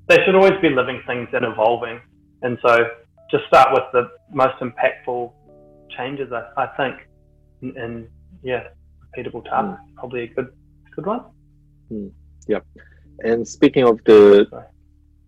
[0.09, 2.01] they should always be living things and evolving,
[2.41, 2.89] and so
[3.31, 5.31] just start with the most impactful
[5.97, 6.31] changes.
[6.31, 6.95] I, I think,
[7.61, 8.07] and, and
[8.43, 8.67] yeah,
[9.03, 10.49] repeatable tasks probably a good
[10.95, 11.23] good one.
[12.47, 12.65] Yep.
[13.23, 14.65] And speaking of the Sorry.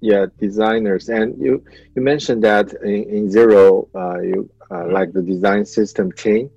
[0.02, 1.64] yeah designers, and you
[1.96, 6.50] you mentioned that in, in Xero, uh, you uh, like the design system team.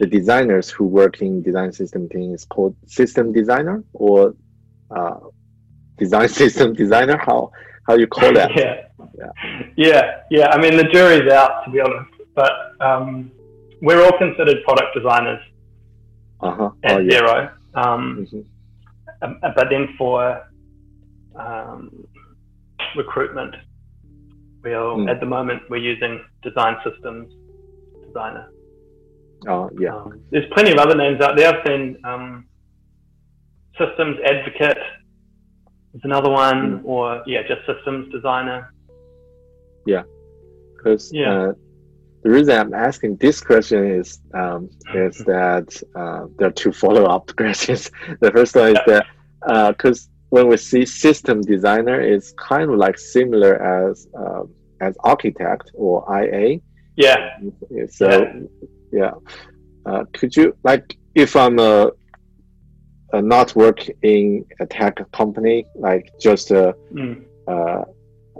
[0.00, 4.34] The designers who work in design system team is called system designer or
[4.90, 5.18] uh,
[5.96, 7.18] design system designer.
[7.18, 7.52] How
[7.86, 8.50] how you call that?
[8.56, 8.82] yeah.
[9.18, 9.32] Yeah.
[9.76, 10.48] yeah, yeah.
[10.50, 13.30] I mean, the jury's out to be honest, but um,
[13.82, 15.40] we're all considered product designers
[16.40, 16.70] Uh huh.
[16.84, 17.20] at Oh yeah.
[17.20, 17.52] Xero.
[17.74, 18.44] Um, Mhm.
[19.22, 20.42] um, but then for
[21.36, 21.90] um,
[22.96, 23.54] recruitment,
[24.62, 25.10] we'll Mm.
[25.10, 27.32] at the moment we're using design systems
[28.06, 28.46] designer.
[29.48, 29.94] Oh yeah.
[29.96, 31.48] Um, there's plenty of other names out there.
[31.52, 32.46] I've seen um,
[33.78, 34.78] systems advocate.
[35.92, 36.84] There's another one, Mm.
[36.84, 38.72] or yeah, just systems designer.
[39.86, 40.04] Yeah,
[40.76, 41.32] because Yeah.
[41.32, 41.52] uh,
[42.22, 47.04] the reason I'm asking this question is um, is that uh, there are two follow
[47.04, 47.90] up questions.
[48.20, 49.06] the first one is that
[49.76, 53.52] because when we see system designer, it's kind of like similar
[53.84, 54.48] as um
[54.80, 56.60] as architect or IA.
[56.96, 57.38] Yeah,
[57.88, 58.06] So
[58.92, 59.12] yeah,
[59.84, 61.90] Uh, could you like if I'm a,
[63.12, 67.22] a not work in a tech company, like just a mm.
[67.46, 67.84] uh,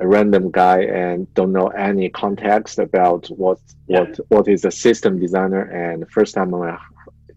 [0.00, 4.00] a random guy and don't know any context about what Yeah.
[4.00, 5.64] what what is a system designer.
[5.84, 6.78] And first time I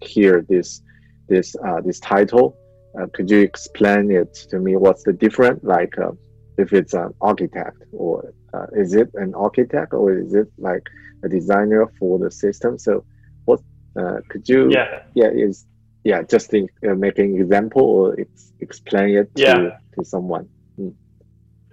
[0.02, 0.82] hear this
[1.28, 2.58] this uh, this title
[2.98, 4.76] uh, could you explain it to me?
[4.78, 6.12] What's the difference like uh,
[6.58, 10.84] if it's an architect or uh, is it an architect or is it like
[11.24, 12.78] a designer for the system?
[12.78, 13.04] So
[13.46, 13.60] what
[14.00, 15.66] uh, could you yeah, yeah is
[16.06, 19.78] yeah just think, uh, make an example or ex- explain it to, Yeah.
[19.96, 20.48] to someone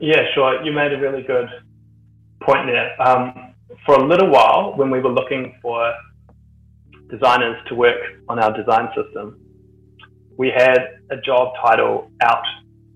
[0.02, 0.22] yeah.
[0.34, 0.60] Sure.
[0.64, 1.48] You made a really good
[2.42, 3.00] point there.
[3.00, 3.54] Um,
[3.86, 5.94] for a little while, when we were looking for
[7.08, 9.38] designers to work on our design system,
[10.36, 10.80] we had
[11.10, 12.42] a job title out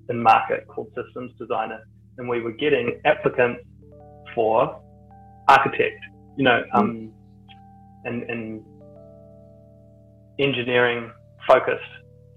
[0.09, 1.81] in market called systems designer,
[2.19, 3.63] and we were getting applicants
[4.35, 4.81] for
[5.49, 6.01] architect,
[6.37, 7.13] you know, um,
[8.05, 8.65] and, and
[10.41, 11.13] engineering
[11.47, 11.81] focused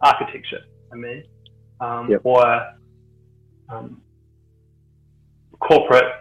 [0.02, 1.24] architecture, I mean,
[1.82, 2.22] um, Yep.
[2.24, 2.74] or
[3.70, 4.02] um,
[5.60, 6.12] corporate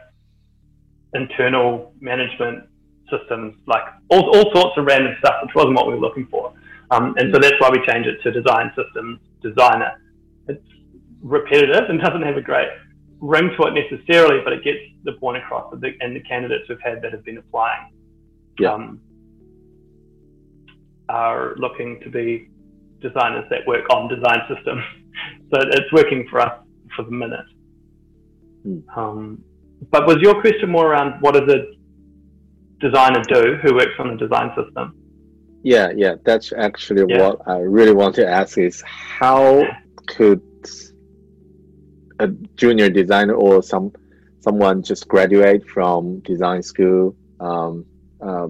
[1.15, 2.65] internal management
[3.11, 6.53] systems, like all, all sorts of random stuff, which wasn't what we were looking for.
[6.91, 9.93] Um, and so that's why we changed it to design systems designer.
[10.49, 10.65] It's
[11.23, 12.69] repetitive and doesn't have a great
[13.21, 15.73] ring to it necessarily, but it gets the point across.
[15.73, 17.93] And the, and the candidates we've had that have been applying
[18.67, 19.01] um,
[21.09, 22.49] are looking to be
[23.01, 24.83] designers that work on design systems.
[25.55, 26.61] so it's working for us
[26.97, 27.47] for the minute.
[28.63, 28.79] Hmm.
[28.97, 29.45] Um,
[29.91, 31.61] but was your question more around what does a
[32.81, 34.95] designer do who works on a design system?
[35.63, 37.21] Yeah, yeah, that's actually Yeah.
[37.21, 39.65] what I really want to ask is how
[40.07, 40.43] could
[42.21, 43.93] a junior designer or some
[44.41, 47.85] someone just graduate from design school um,
[48.21, 48.49] uh,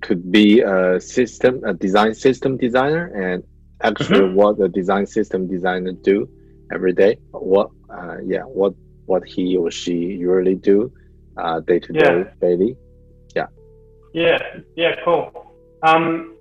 [0.00, 3.44] could be a system a design system designer and
[3.82, 6.28] actually what the design system designer do
[6.72, 8.74] every day what uh, yeah what
[9.06, 10.92] what he or she usually do
[11.36, 12.76] uh, day to day daily.
[13.34, 13.46] Yeah.
[14.12, 14.38] Yeah.
[14.76, 14.96] Yeah.
[15.04, 15.30] Cool.
[15.82, 16.36] Um,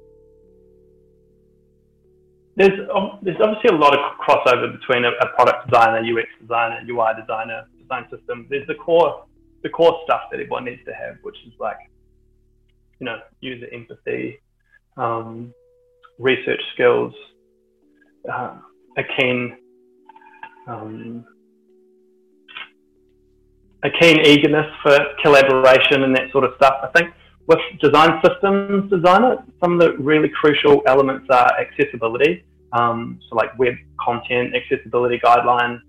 [2.56, 2.78] there's
[3.22, 7.66] there's obviously a lot of crossover between a, a, product designer, UX designer, UI designer,
[7.80, 8.48] design system.
[8.50, 9.26] There's the core
[9.64, 11.78] the core stuff that everyone needs to have, which is like
[13.00, 14.40] you know user empathy,
[14.98, 15.54] um,
[16.20, 17.14] research skills,
[18.32, 18.58] uh,
[18.98, 19.58] a keen
[20.68, 21.26] um,
[23.84, 26.76] a keen eagerness for collaboration and that sort of stuff.
[26.84, 27.14] I think
[27.48, 32.44] with design systems designer, some of the really crucial elements are accessibility.
[32.74, 35.80] Um, so like web content, accessibility guidelines.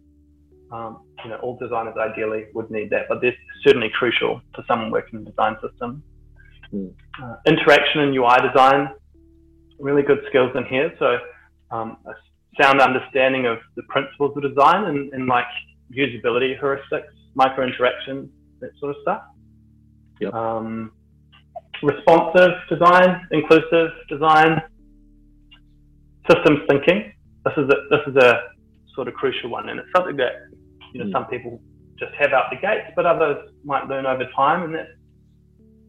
[0.72, 4.90] Um, you know, all designers ideally would need that, but this certainly crucial for someone
[4.90, 6.02] working in design systems.
[6.72, 6.92] Mm.
[7.22, 8.88] Uh, interaction and UI design,
[9.78, 10.92] really good skills in here.
[10.98, 11.18] So
[11.72, 12.12] um, a
[12.60, 15.46] sound understanding of the principles of design and, and like
[15.90, 18.28] usability heuristics, micro interactions,
[18.60, 19.22] that sort of stuff.
[20.20, 20.34] Yep.
[20.34, 20.92] Um,
[21.82, 24.62] responsive design, inclusive design,
[26.30, 27.12] systems thinking.
[27.44, 28.42] This is a, this is a
[28.94, 30.32] sort of crucial one, and it's something that
[30.92, 31.12] you know mm.
[31.12, 31.60] some people
[31.98, 34.62] just have out the gates, but others might learn over time.
[34.62, 34.88] And that's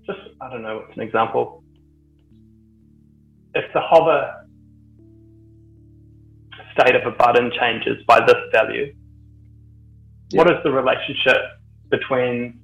[0.07, 0.77] just I don't know.
[0.77, 1.63] What's an example?
[3.53, 4.42] If the hover
[6.73, 8.93] state of a button changes by this value,
[10.31, 10.37] yeah.
[10.37, 11.37] what is the relationship
[11.89, 12.59] between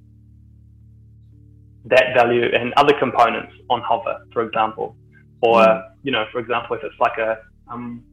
[1.85, 4.95] that value and other components on hover, for example?
[5.41, 5.83] Or, mm.
[6.03, 7.39] you know, for example, if it's like a,
[7.71, 8.03] um,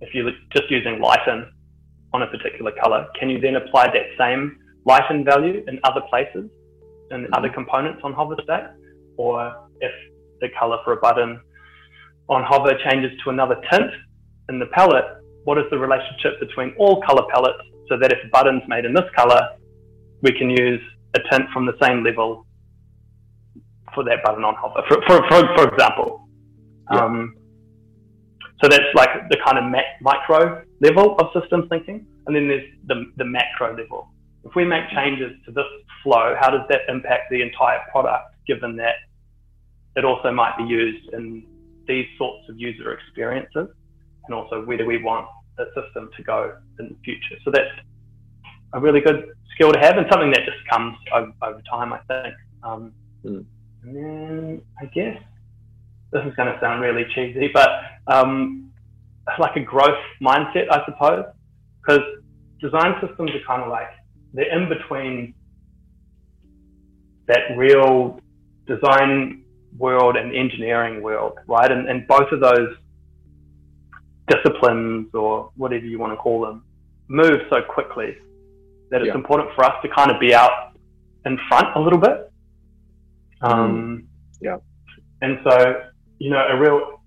[0.00, 1.52] if you're just using lighten
[2.12, 6.48] on a particular color, can you then apply that same lighten value in other places
[7.10, 7.30] and mm.
[7.32, 8.74] other components on hover stack?
[9.16, 9.92] Or if
[10.40, 11.40] the color for a button
[12.28, 13.90] on hover changes to another tint
[14.48, 15.04] in the palette,
[15.44, 18.92] what is the relationship between all color palettes so that if a button's made in
[18.92, 19.40] this color,
[20.22, 20.80] we can use
[21.14, 22.46] a tint from the same level
[23.94, 26.28] for that button on hover, for, for, for, for example.
[26.92, 27.04] Yeah.
[27.04, 27.34] Um,
[28.62, 29.64] so that's like the kind of
[30.00, 32.06] micro level of systems thinking.
[32.26, 34.08] And then there's the, the macro level.
[34.44, 35.64] If we make changes to this
[36.02, 38.96] flow, how does that impact the entire product, given that
[39.96, 41.46] it also might be used in
[41.86, 43.68] these sorts of user experiences?
[44.28, 45.26] And also, where do we want
[45.56, 47.36] the system to go in the future?
[47.44, 47.70] So that's
[48.74, 51.98] a really good skill to have and something that just comes over, over time, I
[52.06, 52.34] think.
[52.62, 52.92] Um,
[53.24, 53.44] mm.
[53.82, 55.20] And then I guess
[56.12, 57.68] this is going to sound really cheesy, but
[58.06, 58.70] um,
[59.38, 61.24] like a growth mindset, I suppose,
[61.80, 62.04] because
[62.60, 63.88] design systems are kind of like
[64.34, 65.34] they're in between
[67.26, 68.20] that real
[68.66, 69.44] design
[69.76, 71.70] world and engineering world, right?
[71.70, 72.76] And, and both of those
[74.28, 76.64] disciplines or whatever you want to call them
[77.08, 78.16] move so quickly
[78.90, 79.14] that it's yeah.
[79.14, 80.72] important for us to kind of be out
[81.24, 82.28] in front a little bit
[83.40, 84.08] um,
[84.40, 84.56] yeah.
[85.22, 85.82] And so,
[86.18, 87.00] you know, a real,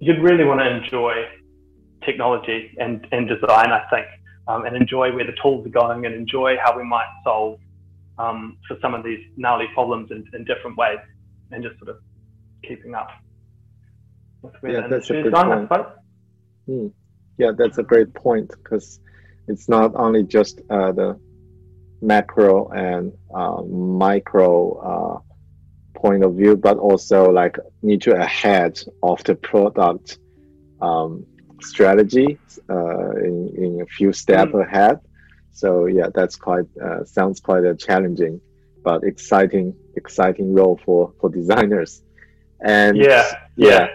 [0.00, 1.24] you'd really want to enjoy
[2.04, 4.06] technology and, and design, I think,
[4.48, 7.58] um, and enjoy where the tools are going and enjoy how we might solve
[8.18, 10.98] um, for some of these gnarly problems in, in different ways
[11.50, 12.02] and just sort of
[12.66, 13.08] keeping up
[14.62, 15.70] yeah, that's a good point.
[16.66, 16.86] Hmm.
[17.38, 19.00] Yeah, that's a great point because
[19.48, 21.18] it's not only just uh, the
[22.00, 29.22] macro and uh, micro uh, point of view, but also like need to ahead of
[29.24, 30.18] the product
[30.80, 31.26] um,
[31.60, 32.38] strategy
[32.70, 34.66] uh, in, in a few steps mm.
[34.66, 35.00] ahead.
[35.52, 38.40] So yeah, that's quite uh, sounds quite a challenging,
[38.82, 42.02] but exciting exciting role for for designers.
[42.60, 43.68] And yeah, yeah.
[43.68, 43.86] yeah.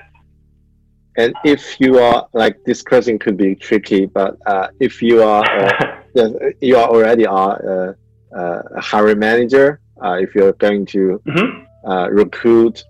[1.20, 5.44] And if you are like this question could be tricky, but uh, if you are
[5.44, 5.96] uh,
[6.62, 7.98] you are already are
[8.36, 9.82] uh, a hiring manager.
[10.04, 11.66] Uh, if you're going to mm-hmm.
[11.90, 12.84] Uh, recruit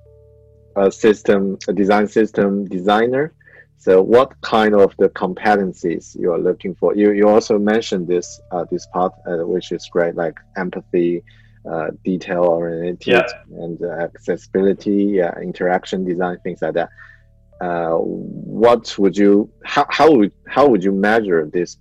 [0.75, 3.33] a system, a design system designer,
[3.77, 6.95] so what kind of the competencies you are looking for?
[6.95, 11.23] You you also mentioned this uh, this part, uh, which is great, like empathy,
[11.71, 13.63] uh, detail oriented, yeah.
[13.63, 16.89] and accessibility, interaction design, things like that.
[17.61, 21.77] What would you how, how would how would you measure this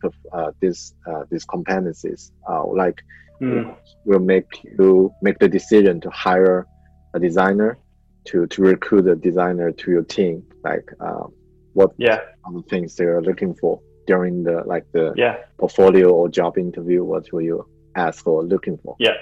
[0.60, 0.94] this
[1.30, 2.32] these competencies?
[2.74, 3.02] like
[3.40, 3.76] mm.
[4.04, 6.66] will make you make the decision to hire
[7.14, 7.78] a designer
[8.24, 11.24] to to recruit a designer to your team like uh,
[11.72, 12.18] what yeah.
[12.46, 15.36] other things they're looking for during the like the yeah.
[15.58, 17.04] portfolio or job interview?
[17.04, 18.96] What will you ask or looking for?
[18.98, 19.16] Yeah.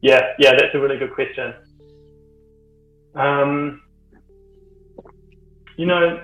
[0.00, 0.20] Yeah.
[0.38, 1.54] Yeah that's a really good question.
[3.14, 3.82] Um,
[5.78, 6.22] you know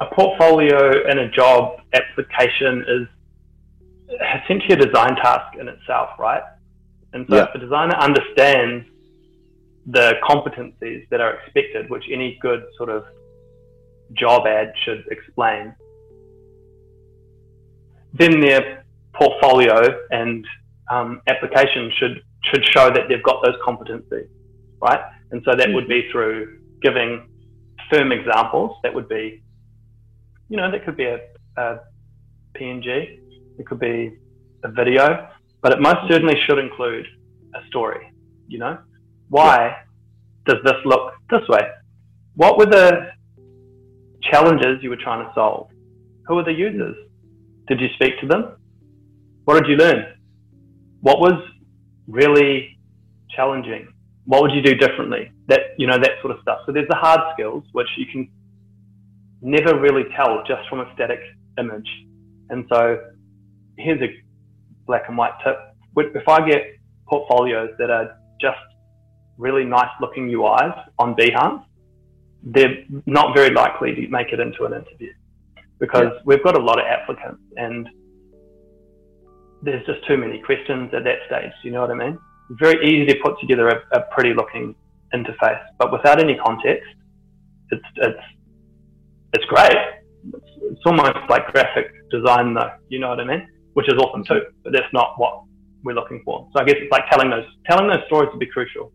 [0.00, 3.08] a portfolio and a job application is
[4.44, 6.42] essentially a design task in itself, right?
[7.14, 7.44] And so Yeah.
[7.44, 8.86] if the designer understands
[9.86, 13.06] the competencies that are expected, which any good sort of
[14.12, 15.74] job ad should explain,
[18.12, 20.46] then their portfolio and
[20.90, 24.28] um, application should should show that they've got those competencies,
[24.80, 25.00] right?
[25.30, 27.26] And so that would be through giving
[27.90, 28.76] firm examples.
[28.82, 29.42] That would be,
[30.48, 31.18] you know, that could be a,
[31.56, 31.80] a
[32.54, 33.18] PNG,
[33.58, 34.16] it could be
[34.64, 35.28] a video,
[35.62, 37.06] but it most certainly should include
[37.54, 38.12] a story.
[38.48, 38.78] You know,
[39.28, 39.76] why
[40.46, 41.62] does this look this way?
[42.34, 43.10] What were the
[44.22, 45.68] challenges you were trying to solve?
[46.26, 46.96] Who were the users?
[47.68, 48.56] Did you speak to them?
[49.44, 50.14] What did you learn?
[51.00, 51.40] What was
[52.06, 52.78] really
[53.30, 53.88] challenging?
[54.26, 55.30] What would you do differently?
[55.48, 56.60] That you know that sort of stuff.
[56.66, 58.28] So there's the hard skills which you can
[59.40, 61.20] never really tell just from a static
[61.58, 61.88] image.
[62.50, 62.98] And so
[63.78, 64.08] here's a
[64.86, 65.56] black and white tip.
[65.96, 66.62] If I get
[67.08, 68.58] portfolios that are just
[69.38, 71.64] really nice looking UIs on Behance,
[72.42, 75.12] they're not very likely to make it into an interview
[75.78, 77.88] because we've got a lot of applicants and
[79.62, 81.52] there's just too many questions at that stage.
[81.62, 82.18] You know what I mean?
[82.50, 84.74] Very easy to put together a, a pretty looking
[85.14, 86.88] interface, but without any context,
[87.70, 88.20] it's it's
[89.32, 89.76] it's great.
[90.34, 92.70] It's, it's almost like graphic design, though.
[92.88, 93.48] You know what I mean?
[93.74, 95.42] Which is awesome too, but that's not what
[95.82, 96.48] we're looking for.
[96.52, 98.92] So I guess it's like telling those telling those stories would be crucial.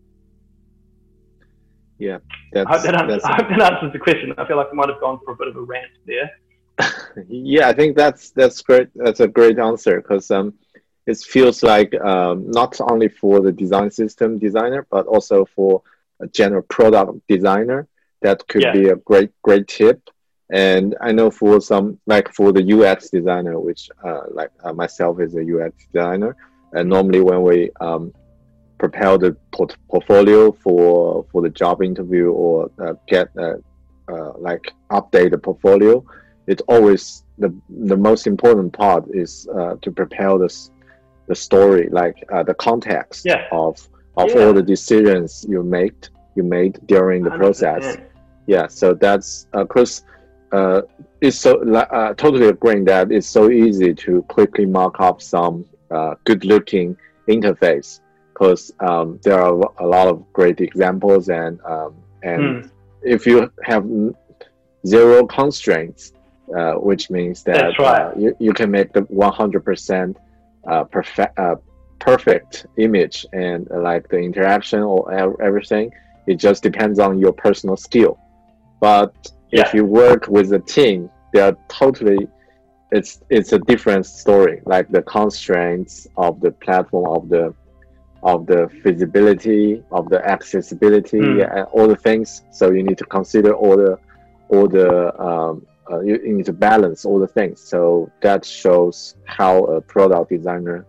[2.00, 2.18] Yeah,
[2.56, 4.34] I hope that's, that, answers, that's I hope that answers the question.
[4.38, 6.32] I feel like I might have gone for a bit of a rant there.
[7.28, 8.90] yeah, I think that's that's great.
[8.96, 10.54] That's a great answer because um,
[11.08, 15.82] it feels like um, not only for the design system designer, but also for
[16.22, 17.88] a general product designer.
[18.22, 18.72] That could Yeah.
[18.72, 20.00] be a great great tip.
[20.52, 25.20] And I know for some like for the UX designer, which uh, like uh, myself
[25.20, 26.36] is a UX designer,
[26.74, 28.14] and normally when we um,
[28.80, 33.56] prepare the port- portfolio for for the job interview or uh, get uh,
[34.12, 36.04] uh, like update the portfolio,
[36.48, 40.72] it's always the the most important part is uh, to prepare this
[41.32, 43.42] the story like uh, the context Yeah.
[43.64, 43.74] of
[44.22, 44.40] of Yeah.
[44.40, 46.00] all the decisions you made
[46.38, 48.00] you made during the process 100%.
[48.54, 49.30] yeah so that's
[49.66, 49.94] because
[50.58, 50.80] uh,
[51.26, 55.56] it's so uh, totally agreeing that it's so easy to quickly mark up some
[55.96, 56.90] uh, good looking
[57.36, 57.90] interface
[58.34, 59.54] because um, there are
[59.86, 61.92] a lot of great examples and um,
[62.32, 62.68] and Hmm.
[63.16, 63.38] if you
[63.72, 63.84] have
[64.94, 66.02] zero constraints
[66.58, 68.02] uh, which means that right.
[68.02, 70.16] uh, you, you can make the 100%
[70.68, 71.56] uh, perfect uh,
[72.00, 75.92] perfect image and uh, like the interaction or everything
[76.28, 78.18] it just depends on your personal skill
[78.80, 79.14] but
[79.52, 79.62] Yeah.
[79.64, 82.28] if you work with a team they are totally
[82.92, 87.54] it's it's a different story like the constraints of the platform of the
[88.24, 91.58] of the feasibility of the accessibility Mm.
[91.58, 93.98] and all the things so you need to consider all the
[94.50, 94.90] all the
[95.28, 97.62] um, uh, you, you need to balance all the things.
[97.62, 100.86] So that shows how a product designer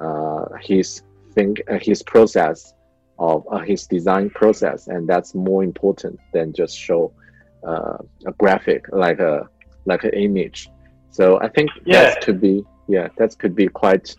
[0.00, 1.02] uh, his
[1.34, 2.74] think uh, his process
[3.18, 4.88] of uh, his design process.
[4.88, 7.12] And that's more important than just show
[7.66, 9.48] uh, a graphic like a
[9.86, 10.68] like an image.
[11.10, 12.04] So i think Yeah.
[12.04, 14.14] that could be yeah that could be quite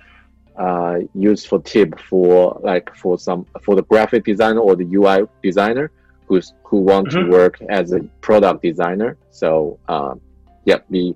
[0.58, 5.92] uh, useful tip for like for some for the graphic designer or the ui designer
[6.28, 7.12] who's who want Mhm.
[7.26, 10.20] to work as a product designer so um,
[10.66, 11.16] yeah be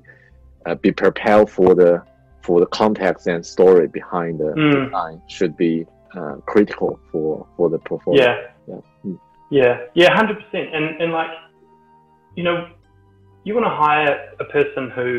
[0.65, 2.01] uh, be prepared for the
[2.41, 4.85] for the context and story behind the Mm.
[4.85, 5.85] design should be
[6.17, 8.37] uh, critical for for the portfolio Yeah.
[8.67, 9.19] yeah Mm.
[9.49, 10.67] Yeah, yeah, hundred percent.
[10.75, 11.31] And and like,
[12.35, 12.67] you know,
[13.45, 15.09] you want to hire a person who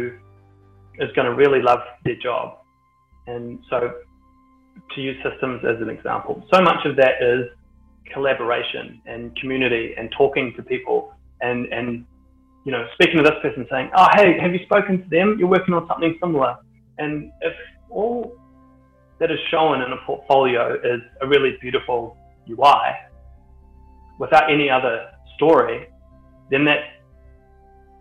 [1.04, 2.46] is going to really love their job,
[3.26, 3.78] and so
[4.92, 7.48] to use systems as an example, so much of that is
[8.12, 12.04] collaboration and community and talking to people and and
[12.64, 15.36] you know speaking to this person saying, oh hey, have you spoken to them?
[15.38, 16.56] You're working on something similar,
[16.98, 17.54] and if
[17.90, 18.36] all
[19.18, 22.16] that is shown in a portfolio is a really beautiful
[22.48, 22.94] UI
[24.18, 25.88] without any other story,
[26.50, 26.80] then that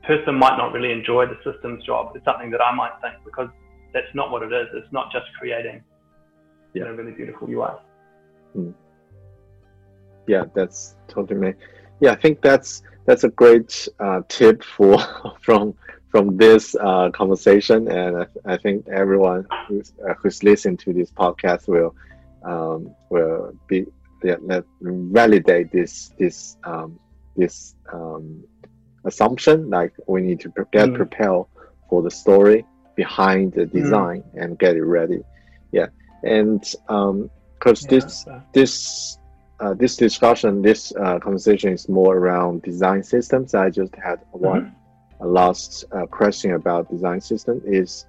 [0.03, 2.15] person might not really enjoy the systems job.
[2.15, 3.49] It's something that I might think because
[3.93, 4.67] that's not what it is.
[4.73, 5.83] It's not just creating
[6.77, 7.71] you know, really beautiful UI.
[8.53, 8.71] Hmm.
[10.27, 11.53] Yeah that's totally me
[11.99, 14.97] yeah i think that's that's a great uh, tip for
[15.41, 15.73] from
[16.09, 21.11] from this uh, conversation and I, I think everyone who's, uh, who's listening to this
[21.11, 21.95] podcast will
[22.43, 23.85] um, will be
[24.23, 26.99] yeah, let, validate this this um,
[27.35, 28.43] this um,
[29.05, 30.95] assumption like we need to get Mm.
[30.95, 31.45] prepared
[31.89, 32.65] for the story
[32.95, 34.43] behind the design mm.
[34.43, 35.21] and get it ready.
[35.71, 35.87] Yeah,
[36.23, 39.17] and because um, yeah, this this
[39.59, 43.55] uh, this discussion, this uh, conversation is more around design systems.
[43.55, 44.75] I just had one
[45.19, 45.33] mm-hmm.
[45.33, 47.61] last uh, question about design system.
[47.65, 48.05] Is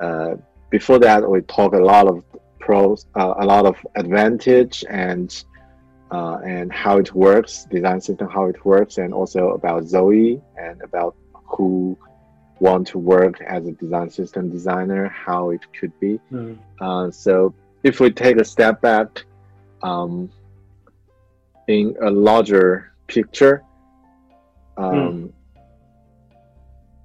[0.00, 0.36] uh,
[0.70, 2.22] before that we talk a lot of
[2.60, 5.44] pros, uh, a lot of advantage and
[6.12, 10.80] uh, and how it works, design system, how it works, and also about Xero and
[10.82, 11.98] about who
[12.60, 16.20] want to work as a design system designer, how it could be.
[16.30, 17.12] Mm.
[17.12, 19.24] so if we take a step back.
[19.82, 20.30] Um,
[21.68, 23.62] in a larger picture.
[24.76, 25.32] Um, mm.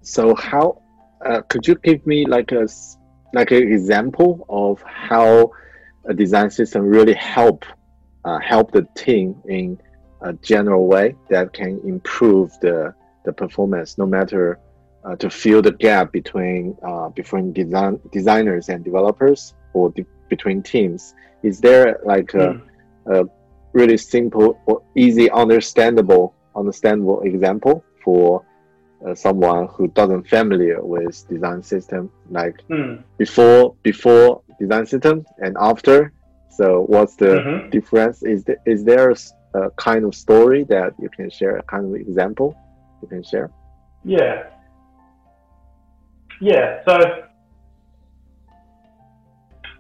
[0.01, 0.81] So how
[1.25, 2.67] uh, could you give me like a
[3.33, 5.51] like an example of how
[6.05, 7.65] a design system really help
[8.23, 9.79] uh, help the team in
[10.21, 12.93] a general way that can improve the
[13.25, 14.59] the performance, no matter
[15.03, 19.93] uh, to fill the gap between uh, between design designers and developers or
[20.29, 21.13] between teams.
[21.43, 22.61] Is there like a, mm.
[23.05, 23.25] a
[23.77, 26.25] really simple or easy understandable
[26.61, 28.43] understandable example for
[29.05, 33.03] uh, someone who doesn't familiar with design system like mm.
[33.17, 36.11] before before design system and after.
[36.49, 37.69] So what's the mm-hmm.
[37.69, 38.23] difference?
[38.23, 39.13] Is there, is there
[39.53, 42.57] a kind of story that you can share a kind of example
[43.03, 43.51] you can share?
[44.03, 44.47] Yeah.
[46.41, 46.93] Yeah so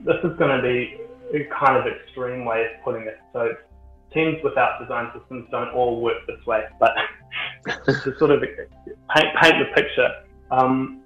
[0.05, 0.77] this is going to be
[1.33, 3.19] a kind of extreme way of putting it.
[3.33, 3.53] So
[4.13, 6.93] teams without design systems don't all work this way, but
[7.85, 10.09] to sort of paint, paint the picture,
[10.51, 11.01] um,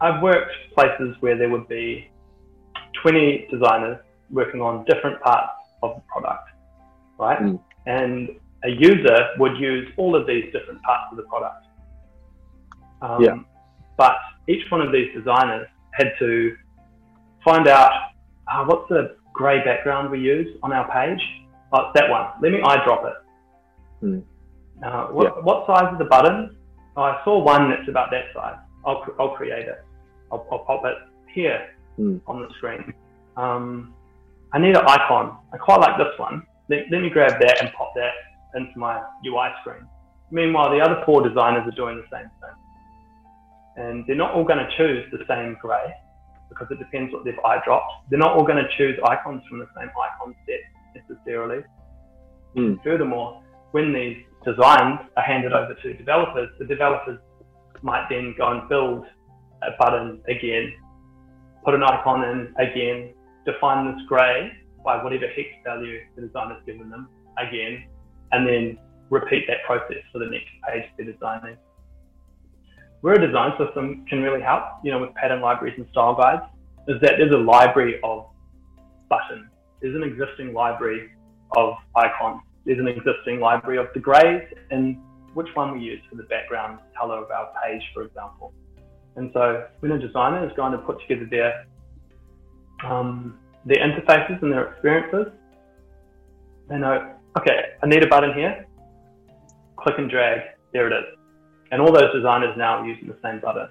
[0.00, 2.10] I've worked places where there would be
[3.02, 3.98] 20 designers
[4.30, 5.52] working on different parts
[5.82, 6.48] of the product,
[7.18, 7.40] right?
[7.40, 7.60] Mm.
[7.86, 8.28] And
[8.64, 11.66] a user would use all of these different parts of the product.
[13.02, 13.36] Um, yeah.
[13.96, 14.16] But
[14.48, 16.56] each one of these designers had to
[17.44, 17.92] find out
[18.50, 21.20] uh, what's the grey background we use on our page
[21.74, 22.28] Oh, that one.
[22.40, 23.14] Let me eyedrop it.
[24.00, 24.18] Hmm.
[24.84, 25.42] Uh, what, yeah.
[25.42, 26.56] what size is the button?
[26.96, 28.58] Oh, I saw one that's about that size.
[28.86, 29.84] I'll, I'll create it.
[30.30, 30.94] I'll, I'll pop it
[31.34, 32.18] here hmm.
[32.28, 32.94] on the screen.
[33.36, 33.92] Um,
[34.52, 35.36] I need an icon.
[35.52, 36.44] I quite like this one.
[36.68, 38.12] Let, let me grab that and pop that
[38.54, 39.88] into my UI screen.
[40.30, 42.56] Meanwhile, the other four designers are doing the same thing.
[43.76, 45.92] And they're not all going to choose the same gray
[46.48, 48.08] because it depends what they've eye dropped.
[48.10, 50.60] They're not all going to choose icons from the same icon set
[51.24, 51.64] necessarily.
[52.56, 52.82] Mm.
[52.82, 57.18] Furthermore, when these designs are handed over to developers, the developers
[57.82, 59.04] might then go and build
[59.62, 60.72] a button again,
[61.64, 63.14] put an icon in again,
[63.44, 64.52] define this gray
[64.84, 67.08] by whatever hex value the designer's given them
[67.38, 67.84] again,
[68.32, 68.78] and then
[69.10, 71.56] repeat that process for the next page they're designing.
[73.00, 76.42] Where a design system can really help, you know, with pattern libraries and style guides,
[76.88, 78.26] is that there's a library of
[79.08, 79.48] buttons
[79.84, 81.10] there's an existing library
[81.58, 82.40] of icons.
[82.64, 84.96] There's an existing library of the grays and
[85.34, 88.54] which one we use for the background color of our page, for example.
[89.16, 91.66] And so when a designer is going to put together their
[92.82, 95.34] um, their interfaces and their experiences,
[96.70, 98.66] they know, okay, I need a button here.
[99.76, 100.40] Click and drag,
[100.72, 101.04] there it is.
[101.72, 103.68] And all those designers now are using the same button.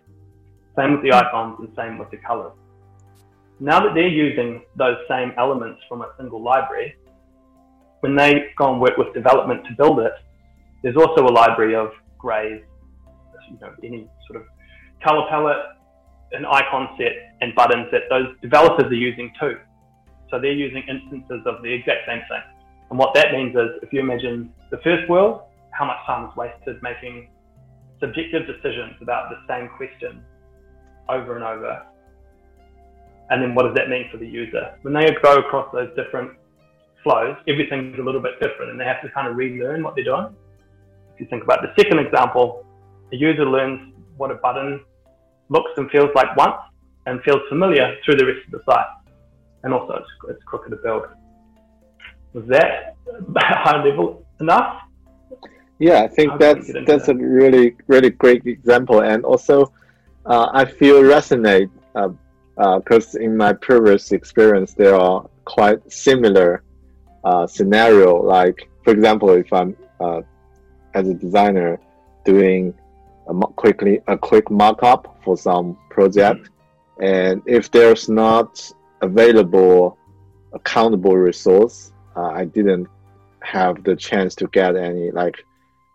[0.77, 2.53] Same with the icons and same with the colors.
[3.59, 6.95] Now that they're using those same elements from a single library,
[8.01, 10.11] when they go and work with development to build it,
[10.81, 12.61] there's also a library of grays,
[13.49, 14.47] you know, any sort of
[15.03, 15.65] color palette,
[16.33, 19.57] an icon set, and buttons that those developers are using too.
[20.29, 22.41] So they're using instances of the exact same thing.
[22.89, 25.41] And what that means is, if you imagine the first world,
[25.71, 27.29] how much time is wasted making
[27.99, 30.23] subjective decisions about the same question
[31.07, 31.83] over and over
[33.29, 34.75] and then what does that mean for the user?
[34.81, 36.31] When they go across those different
[37.03, 40.03] flows, everything's a little bit different and they have to kind of relearn what they're
[40.03, 40.27] doing.
[41.13, 42.65] If you think about the second example,
[43.11, 44.81] the user learns what a button
[45.49, 46.55] looks and feels like once
[47.05, 48.85] and feels familiar through the rest of the site.
[49.63, 51.03] And also it's, it's quicker to build.
[52.33, 52.95] Was that
[53.37, 54.81] high level enough?
[55.79, 57.15] Yeah, I think that's that's that.
[57.15, 59.73] a really really great example, and also
[60.25, 62.09] uh, I feel resonate uh,
[62.55, 66.63] because uh, in my previous experience, there are quite similar
[67.23, 68.21] uh, scenario.
[68.21, 70.21] Like, for example, if I'm uh,
[70.93, 71.79] as a designer
[72.25, 72.73] doing
[73.27, 76.49] a quickly a quick markup for some project,
[76.99, 77.03] mm-hmm.
[77.03, 79.97] and if there's not available
[80.53, 82.87] accountable resource, uh, I didn't
[83.41, 85.43] have the chance to get any like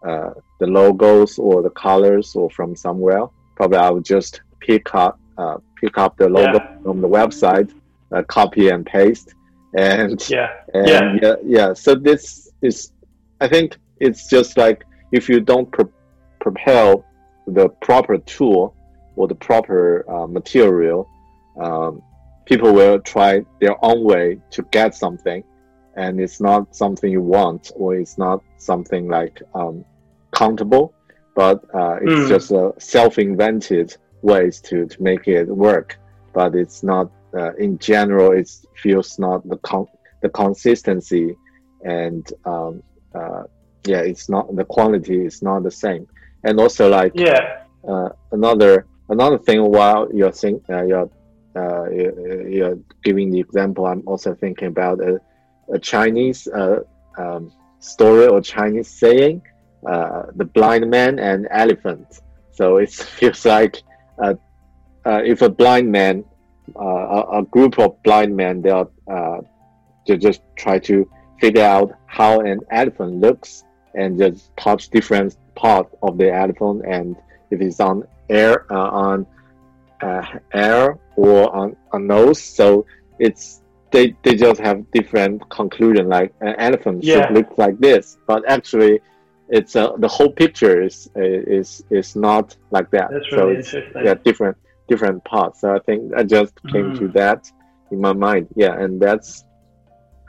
[0.06, 0.30] uh,
[0.60, 3.26] the logos or the colors or from somewhere.
[3.56, 6.78] Probably I would just pick up uh, pick up the logo Yeah.
[6.82, 7.70] from the website,
[8.12, 9.28] uh, copy and paste,
[9.76, 10.50] and Yeah.
[10.74, 11.14] and Yeah.
[11.22, 11.34] yeah.
[11.56, 12.92] yeah, So this is,
[13.40, 15.94] I think it's just like if you don't pre-
[16.40, 16.96] prepare
[17.46, 18.74] the proper tool
[19.16, 21.08] or the proper uh, material,
[21.60, 22.02] um,
[22.44, 25.42] people will try their own way to get something,
[25.96, 29.84] and it's not something you want or it's not something like um,
[30.32, 30.92] countable,
[31.34, 32.28] but uh, it's Mm.
[32.28, 35.96] just a self-invented ways to, to make it work.
[36.34, 38.32] But it's not uh, in general.
[38.32, 39.88] It feels not the con-
[40.22, 41.36] the consistency
[41.84, 42.82] and um,
[43.14, 43.44] uh,
[43.86, 46.06] yeah, it's not the quality is not the same.
[46.44, 47.62] And also like Yeah.
[47.88, 51.10] uh, another another thing while you're think uh, you're
[51.56, 55.18] uh, you're you're giving the example, I'm also thinking about a,
[55.72, 56.80] a Chinese uh,
[57.18, 57.50] um,
[57.80, 59.42] story or Chinese saying,
[59.86, 62.06] uh, the blind man and elephant.
[62.52, 63.82] So it feels like
[65.24, 66.24] if a blind man,
[66.76, 69.38] uh, a, a group of blind men, they'll uh,
[70.06, 71.08] they just try to
[71.40, 73.64] figure out how an elephant looks
[73.94, 77.16] and just touch different part of the elephant and
[77.50, 79.26] if it's on air uh, on
[80.02, 82.84] uh, air or on a nose so
[83.18, 87.26] it's they, they just have different conclusion like an elephant Yeah.
[87.26, 89.00] should look like this but actually
[89.48, 93.74] it's uh, the whole picture is is is not like that That's so really it's
[94.02, 94.56] yeah different
[94.88, 97.12] different parts so i think i just came to Mhm.
[97.14, 97.44] that
[97.90, 99.44] in my mind yeah and that's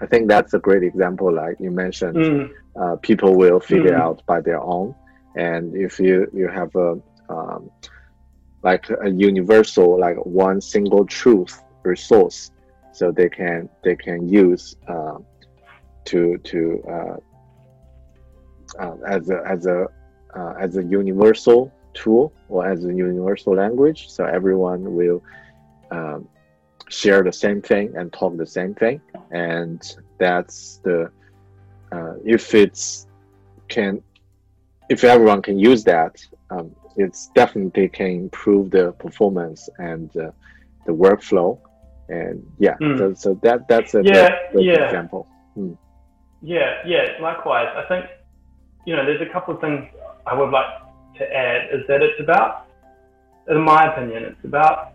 [0.02, 2.50] i think that's a great example like you mentioned Mm.
[2.82, 4.02] uh, people will figure Mhm.
[4.06, 4.96] out by their own.
[5.36, 6.90] And if you you have a
[7.30, 7.70] um,
[8.64, 11.54] like a universal like one single truth
[11.84, 12.52] resource,
[12.92, 15.18] so they can they can use uh,
[16.06, 16.60] to to
[18.80, 19.88] uh, as a as a
[20.36, 25.22] uh, as a universal tool or as a universal language, so everyone will
[25.92, 26.28] um,
[26.90, 29.02] share the same thing and talk the same thing,
[29.32, 29.82] and
[30.18, 31.12] that's the
[31.92, 33.08] uh, if it's
[33.68, 34.02] can
[34.90, 36.16] if everyone can use that
[36.50, 40.32] um, it's definitely can improve the performance and uh,
[40.86, 41.60] the workflow
[42.10, 42.98] and yeah Mm.
[42.98, 44.86] so, so that that's a Yeah, yeah.
[44.86, 45.28] example
[46.42, 47.68] Yeah, yeah, likewise.
[47.76, 48.06] I think,
[48.86, 49.86] you know, there's a couple of things
[50.26, 50.66] I would like
[51.18, 52.68] to add is that it's about,
[53.50, 54.94] in my opinion, it's about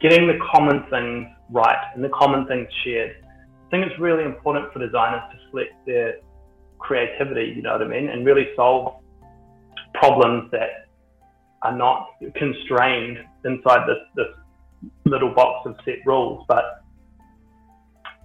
[0.00, 3.16] getting the common things right and the common things shared.
[3.24, 6.18] I think it's really important for designers to flex their
[6.78, 9.02] creativity, you know what I mean, and really solve
[9.94, 10.88] problems that
[11.62, 16.77] are not constrained inside this, this little box of set rules, but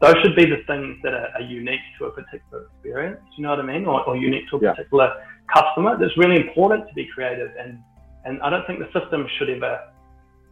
[0.03, 3.51] those should be the things that are, are unique to a particular experience, you know
[3.51, 4.73] what I mean, or, or unique to a Yeah.
[4.73, 5.09] particular
[5.57, 5.91] customer.
[6.03, 7.79] It's really important to be creative, and
[8.25, 9.73] and I don't think the system should ever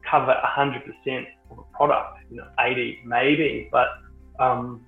[0.09, 3.87] cover 100% of a product, you know, 80 maybe, but
[4.39, 4.85] um,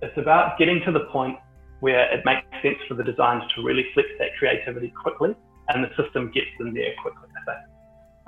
[0.00, 1.36] it's about getting to the point
[1.80, 5.34] where it makes sense for the designers to really flex that creativity quickly,
[5.70, 7.28] and the system gets them there quickly.
[7.40, 7.60] I think.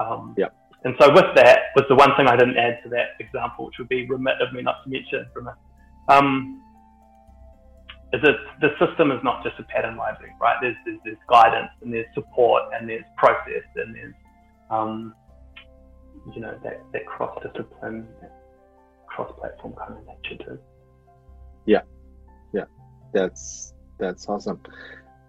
[0.00, 0.48] Um, Yeah.
[0.84, 3.76] And so with that was the one thing I didn't add to that example, which
[3.78, 5.54] would be remit of me not to mention remit.
[6.08, 6.60] Um,
[8.12, 10.56] is that the system is not just a pattern library, right?
[10.60, 14.14] There's, there's, there's guidance and there's support and there's process and there's,
[14.70, 15.14] um,
[16.34, 18.06] you know, that, that cross-discipline,
[19.08, 20.58] cross-platform kind of nature too.
[21.66, 21.80] Yeah,
[22.52, 22.64] yeah,
[23.12, 24.60] that's that's awesome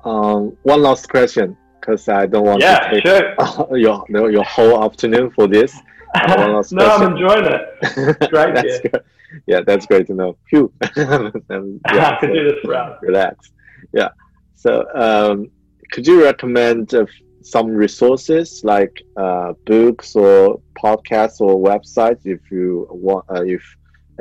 [0.06, 3.78] um one last question because i don't want Yeah, to take sure.
[3.86, 5.74] your no, your whole afternoon for this
[6.72, 8.30] no, I'm enjoying it.
[8.32, 8.90] Great, that's yeah.
[8.92, 9.04] good.
[9.48, 10.72] yeah that's great to know Phew.
[10.98, 12.98] Um, yeah, I could so- do this forever.
[13.02, 13.52] relax.
[13.94, 14.10] Yeah.
[14.56, 15.52] So, um,
[15.92, 17.06] could you recommend uh,
[17.42, 23.62] some resources like uh, books or podcasts or websites if you want, uh, if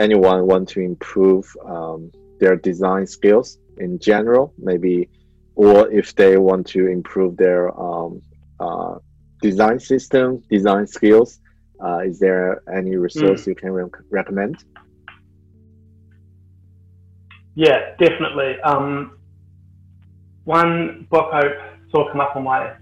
[0.00, 2.10] anyone want to improve um,
[2.40, 5.08] their design skills in general, maybe,
[5.54, 8.20] or if they want to improve their um,
[8.60, 8.96] uh,
[9.42, 11.40] design system, design skills?
[11.84, 14.64] Uh, is there any resource you can re- recommend?
[17.54, 18.60] Yeah, definitely.
[18.62, 19.18] Um,
[20.44, 21.42] one book I
[21.90, 22.74] saw come up on my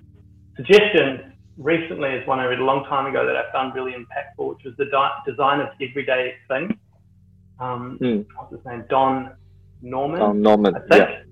[0.57, 4.49] suggestion recently is one I read a long time ago that I found really impactful,
[4.49, 6.73] which was the Di- Design of Everyday Things.
[7.61, 8.21] Um, Hmm.
[8.37, 8.85] What's his name?
[8.89, 9.33] Don
[9.83, 10.21] Norman.
[10.21, 10.75] Don Norman.
[10.75, 10.91] I think.
[10.93, 11.23] Yeah.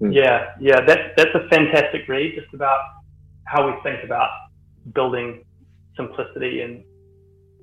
[0.00, 0.12] Hmm.
[0.12, 2.80] Yeah, yeah, that's that's a fantastic read, just about
[3.44, 4.30] how we think about
[4.94, 5.44] building
[5.96, 6.82] simplicity and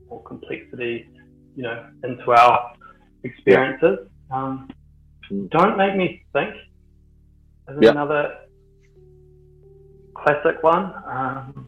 [0.10, 1.10] or complexity,
[1.56, 2.74] you know, into our
[3.24, 4.08] experiences.
[4.32, 4.70] Um,
[5.30, 5.48] Hmm.
[5.48, 6.56] Don't make me think.
[7.70, 7.92] Is Yeah.
[7.92, 8.34] another
[10.16, 10.94] classic one.
[11.06, 11.68] Um,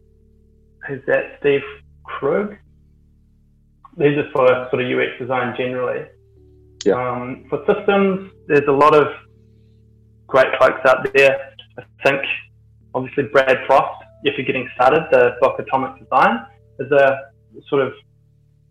[0.88, 1.38] who's that?
[1.40, 1.64] Steve
[2.04, 2.56] Krug.
[3.98, 6.06] these are for sort of UX design generally.
[6.86, 6.94] Yeah.
[6.94, 9.08] Um, for systems, there's a lot of
[10.30, 11.54] great folks out there.
[11.78, 12.22] I think
[12.94, 16.46] obviously Brad Frost, if you're getting started, the book Atomic Design
[16.80, 17.32] is a
[17.68, 17.94] sort of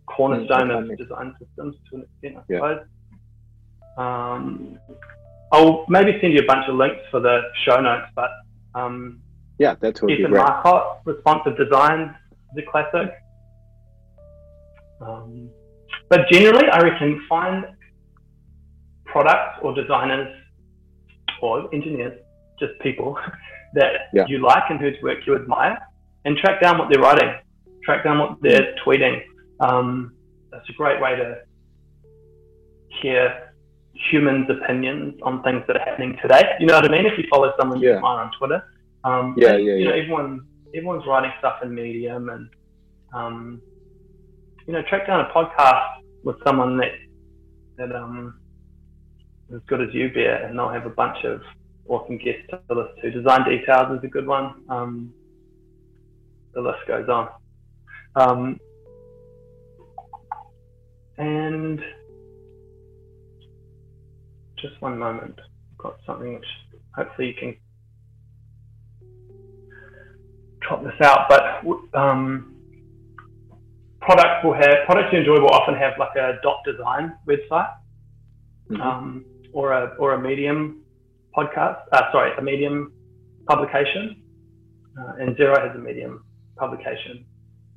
[0.06, 2.58] cornerstone Mm, of design systems to an extent, I Yeah.
[2.58, 2.86] suppose.
[3.98, 4.78] Um,
[5.52, 8.30] I'll maybe send you a bunch of links for the show notes, but
[8.74, 9.20] um,
[9.58, 10.30] Yeah, that's be Ethan.
[10.30, 12.14] Marcotte, Responsive Design
[12.52, 13.10] is a classic.
[15.00, 15.50] Um,
[16.08, 17.66] but generally, I reckon find
[19.04, 20.28] products or designers
[21.42, 22.18] or engineers,
[22.60, 23.18] just people
[23.74, 24.24] that Yeah.
[24.28, 25.78] you like and whose work you admire,
[26.24, 27.30] and track down what they're writing,
[27.84, 29.22] track down what they're tweeting.
[29.60, 30.14] Um,
[30.50, 31.36] that's a great way to
[33.02, 33.52] hear
[34.10, 36.42] humans' opinions on things that are happening today.
[36.60, 37.06] You know what I mean?
[37.06, 38.62] If you follow someone you admire on Twitter,
[39.04, 42.48] um, Yeah, yeah, you know, everyone everyone's writing stuff in Medium, and
[43.14, 43.60] um,
[44.66, 45.88] you know, track down a podcast
[46.24, 46.92] with someone that
[47.78, 48.38] that um
[49.54, 51.40] as good as you, Bear, and they'll have a bunch of
[51.88, 53.10] awesome guests to listen to.
[53.10, 54.62] Design Details is a good one.
[54.68, 55.12] Um,
[56.54, 57.28] the list goes on.
[58.14, 58.60] Um,
[61.16, 61.80] and
[64.56, 65.38] just one moment.
[65.38, 66.46] I've got something which
[66.94, 67.56] hopefully you can
[70.66, 71.28] chop this out.
[71.28, 72.54] But um,
[74.00, 77.70] products will have products you enjoy will often have like a dot design website
[78.70, 78.80] Mhm.
[78.80, 80.82] um, or a or a medium
[81.36, 81.80] podcast.
[81.92, 82.92] Uh, sorry, a medium
[83.46, 84.22] publication.
[84.98, 86.24] Uh, and Xero has a medium
[86.56, 87.24] publication,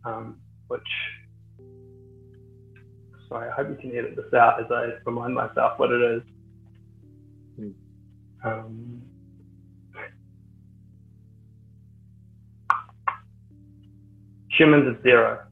[0.06, 0.82] um, which.
[3.30, 6.22] Sorry, I hope you can edit this out as I remind myself what it is.
[7.56, 7.70] Hmm.
[8.44, 9.02] Um,
[14.50, 15.44] humans is Xero.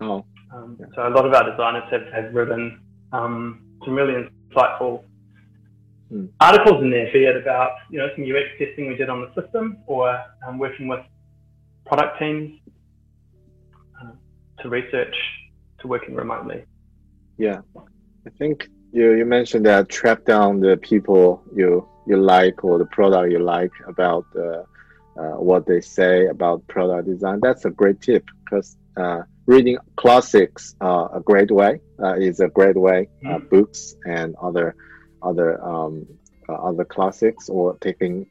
[0.00, 0.86] Oh, Um, Yeah.
[0.94, 2.80] So a lot of our designers have, have written
[3.12, 5.02] um, some really insightful
[6.10, 6.26] Hmm.
[6.38, 9.42] articles in there, be it about you know some UX testing we did on the
[9.42, 11.00] system, or um, working with
[11.84, 12.60] product teams
[14.00, 14.12] uh,
[14.60, 15.16] to research,
[15.80, 16.64] to working remotely.
[17.38, 17.60] yeah.
[17.76, 22.86] I think you, you mentioned that track down the people you you like or the
[22.86, 24.62] product you like about uh,
[25.20, 27.40] uh, what they say about product design.
[27.42, 32.48] That's a great tip because uh, reading classics uh, a great way uh, is a
[32.48, 33.08] great way.
[33.28, 33.48] Uh, Mhm.
[33.50, 34.74] books and other
[35.22, 36.06] other um,
[36.48, 38.26] uh, other classics or taking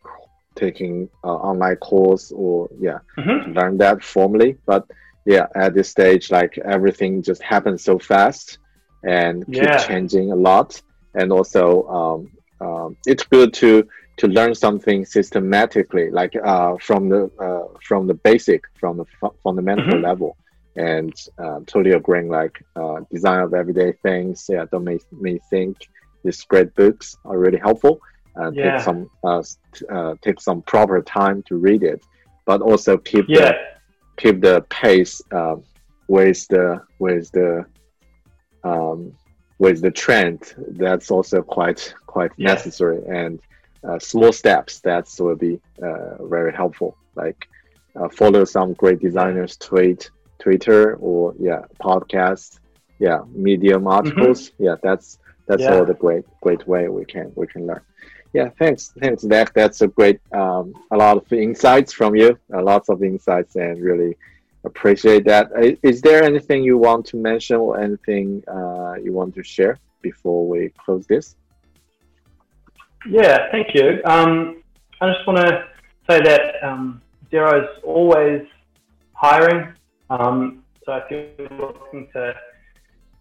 [0.55, 3.55] taking uh, online course or yeah Mhm.
[3.55, 4.57] learn that formally.
[4.65, 4.85] But
[5.25, 8.59] yeah, at this stage, like everything just happens so fast
[9.03, 9.77] and keep Yeah.
[9.77, 10.81] changing a lot.
[11.13, 12.31] And also, um,
[12.67, 13.87] um, it's good to
[14.17, 19.35] to learn something systematically, like uh, from the uh, from the basic, from the fu-
[19.43, 20.01] fundamental Mhm.
[20.01, 20.37] level.
[20.75, 24.45] And uh, totally agreeing, like uh, design of everyday things.
[24.49, 25.77] Yeah, don't make me think
[26.23, 27.99] these great books are really helpful.
[28.39, 28.71] Uh, Yeah.
[28.71, 29.43] Take some uh,
[29.95, 32.03] uh, take some proper time to read it,
[32.45, 33.53] but also keep Yeah, the
[34.17, 35.55] keep the pace uh,
[36.07, 37.65] with the with the
[38.63, 39.13] um,
[39.59, 40.53] with the trend.
[40.77, 42.53] That's also quite quite Yeah.
[42.53, 43.39] necessary and
[43.87, 44.81] uh, small steps.
[44.81, 46.97] that will be uh, very helpful.
[47.15, 47.47] Like
[47.95, 50.09] uh, follow some great designers tweet
[50.45, 52.49] Twitter or yeah podcast
[53.05, 54.39] yeah Medium articles.
[54.65, 55.07] Yeah, that's
[55.47, 55.73] that's Mm-hmm.
[55.73, 55.79] Yeah.
[55.79, 57.81] all the great great way we can we can learn.
[58.37, 59.47] Yeah, thanks, thanks, Zac.
[59.59, 63.75] That's a great, um, a lot of insights from you, uh, lots of insights, and
[63.81, 64.11] really
[64.69, 65.45] appreciate that.
[65.67, 69.75] Is, Is there anything you want to mention or anything uh, you want to share
[70.01, 71.25] before we close this?
[73.09, 73.37] yeah.
[73.53, 74.01] Thank you.
[74.13, 74.61] Um,
[75.01, 75.51] I just want to
[76.09, 78.41] say that um, Xero is always
[79.13, 79.61] hiring.
[80.09, 82.35] Um, so if you're looking to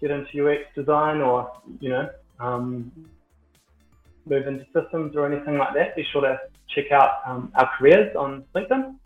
[0.01, 2.11] get into UX design or you know
[2.41, 2.93] um,
[4.27, 8.15] move into systems or anything like that, be sure to check out um, our careers
[8.17, 8.97] on LinkedIn.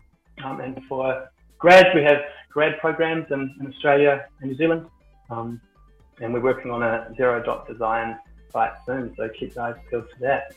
[0.43, 2.17] Um, and for grads, we have
[2.49, 4.87] grad programs in, in Australia and New Zealand.
[5.29, 5.61] Um,
[6.21, 8.17] and we're working on a Xero dot design
[8.51, 10.53] site soon, so keep your eyes peeled to that.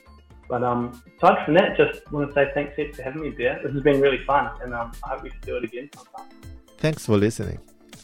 [0.48, 3.60] But um, aside from that, just want to say thanks Ed, for having me there.
[3.62, 6.28] This has been really fun, and um, I hope we can do it again sometime.
[6.82, 7.58] Thanks for listening.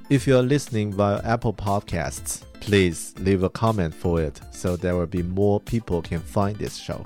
[0.09, 4.97] If you are listening via Apple Podcasts, please leave a comment for it so there
[4.97, 7.05] will be more people can find this show.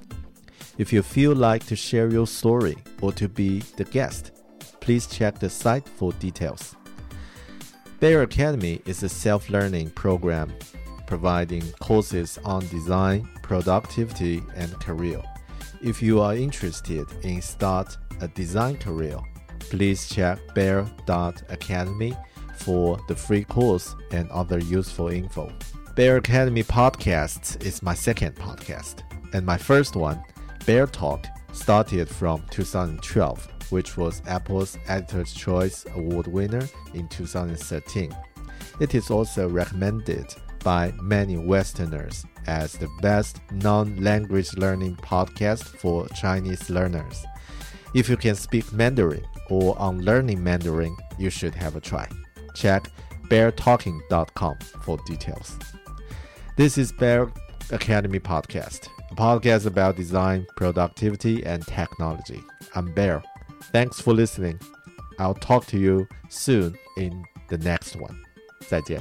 [0.78, 4.30] If you feel like to share your story or to be the guest,
[4.78, 6.76] please check the site for details.
[8.00, 10.50] Bear Academy is a self learning program
[11.06, 15.22] providing courses on design, productivity, and career.
[15.82, 19.18] If you are interested in start a design career,
[19.58, 22.16] please check bear.academy
[22.56, 25.52] for the free course and other useful info.
[25.94, 29.02] Bear Academy Podcasts is my second podcast,
[29.34, 30.22] and my first one,
[30.64, 38.14] Bear Talk, started from 2012, which was Apple's Editor's Choice Award winner in 2013.
[38.80, 40.26] It is also recommended
[40.64, 47.24] by many Westerners as the best non language learning podcast for Chinese learners.
[47.94, 52.08] If you can speak Mandarin or on learning Mandarin, you should have a try.
[52.54, 52.88] Check
[53.28, 55.58] beartalking.com for details.
[56.56, 57.30] This is Bear
[57.70, 62.40] Academy Podcast, a podcast about design, productivity, and technology.
[62.74, 63.22] I'm Bear.
[63.72, 64.58] Thanks for listening.
[65.18, 68.16] I'll talk to you soon in the next one.
[68.68, 69.00] 再见。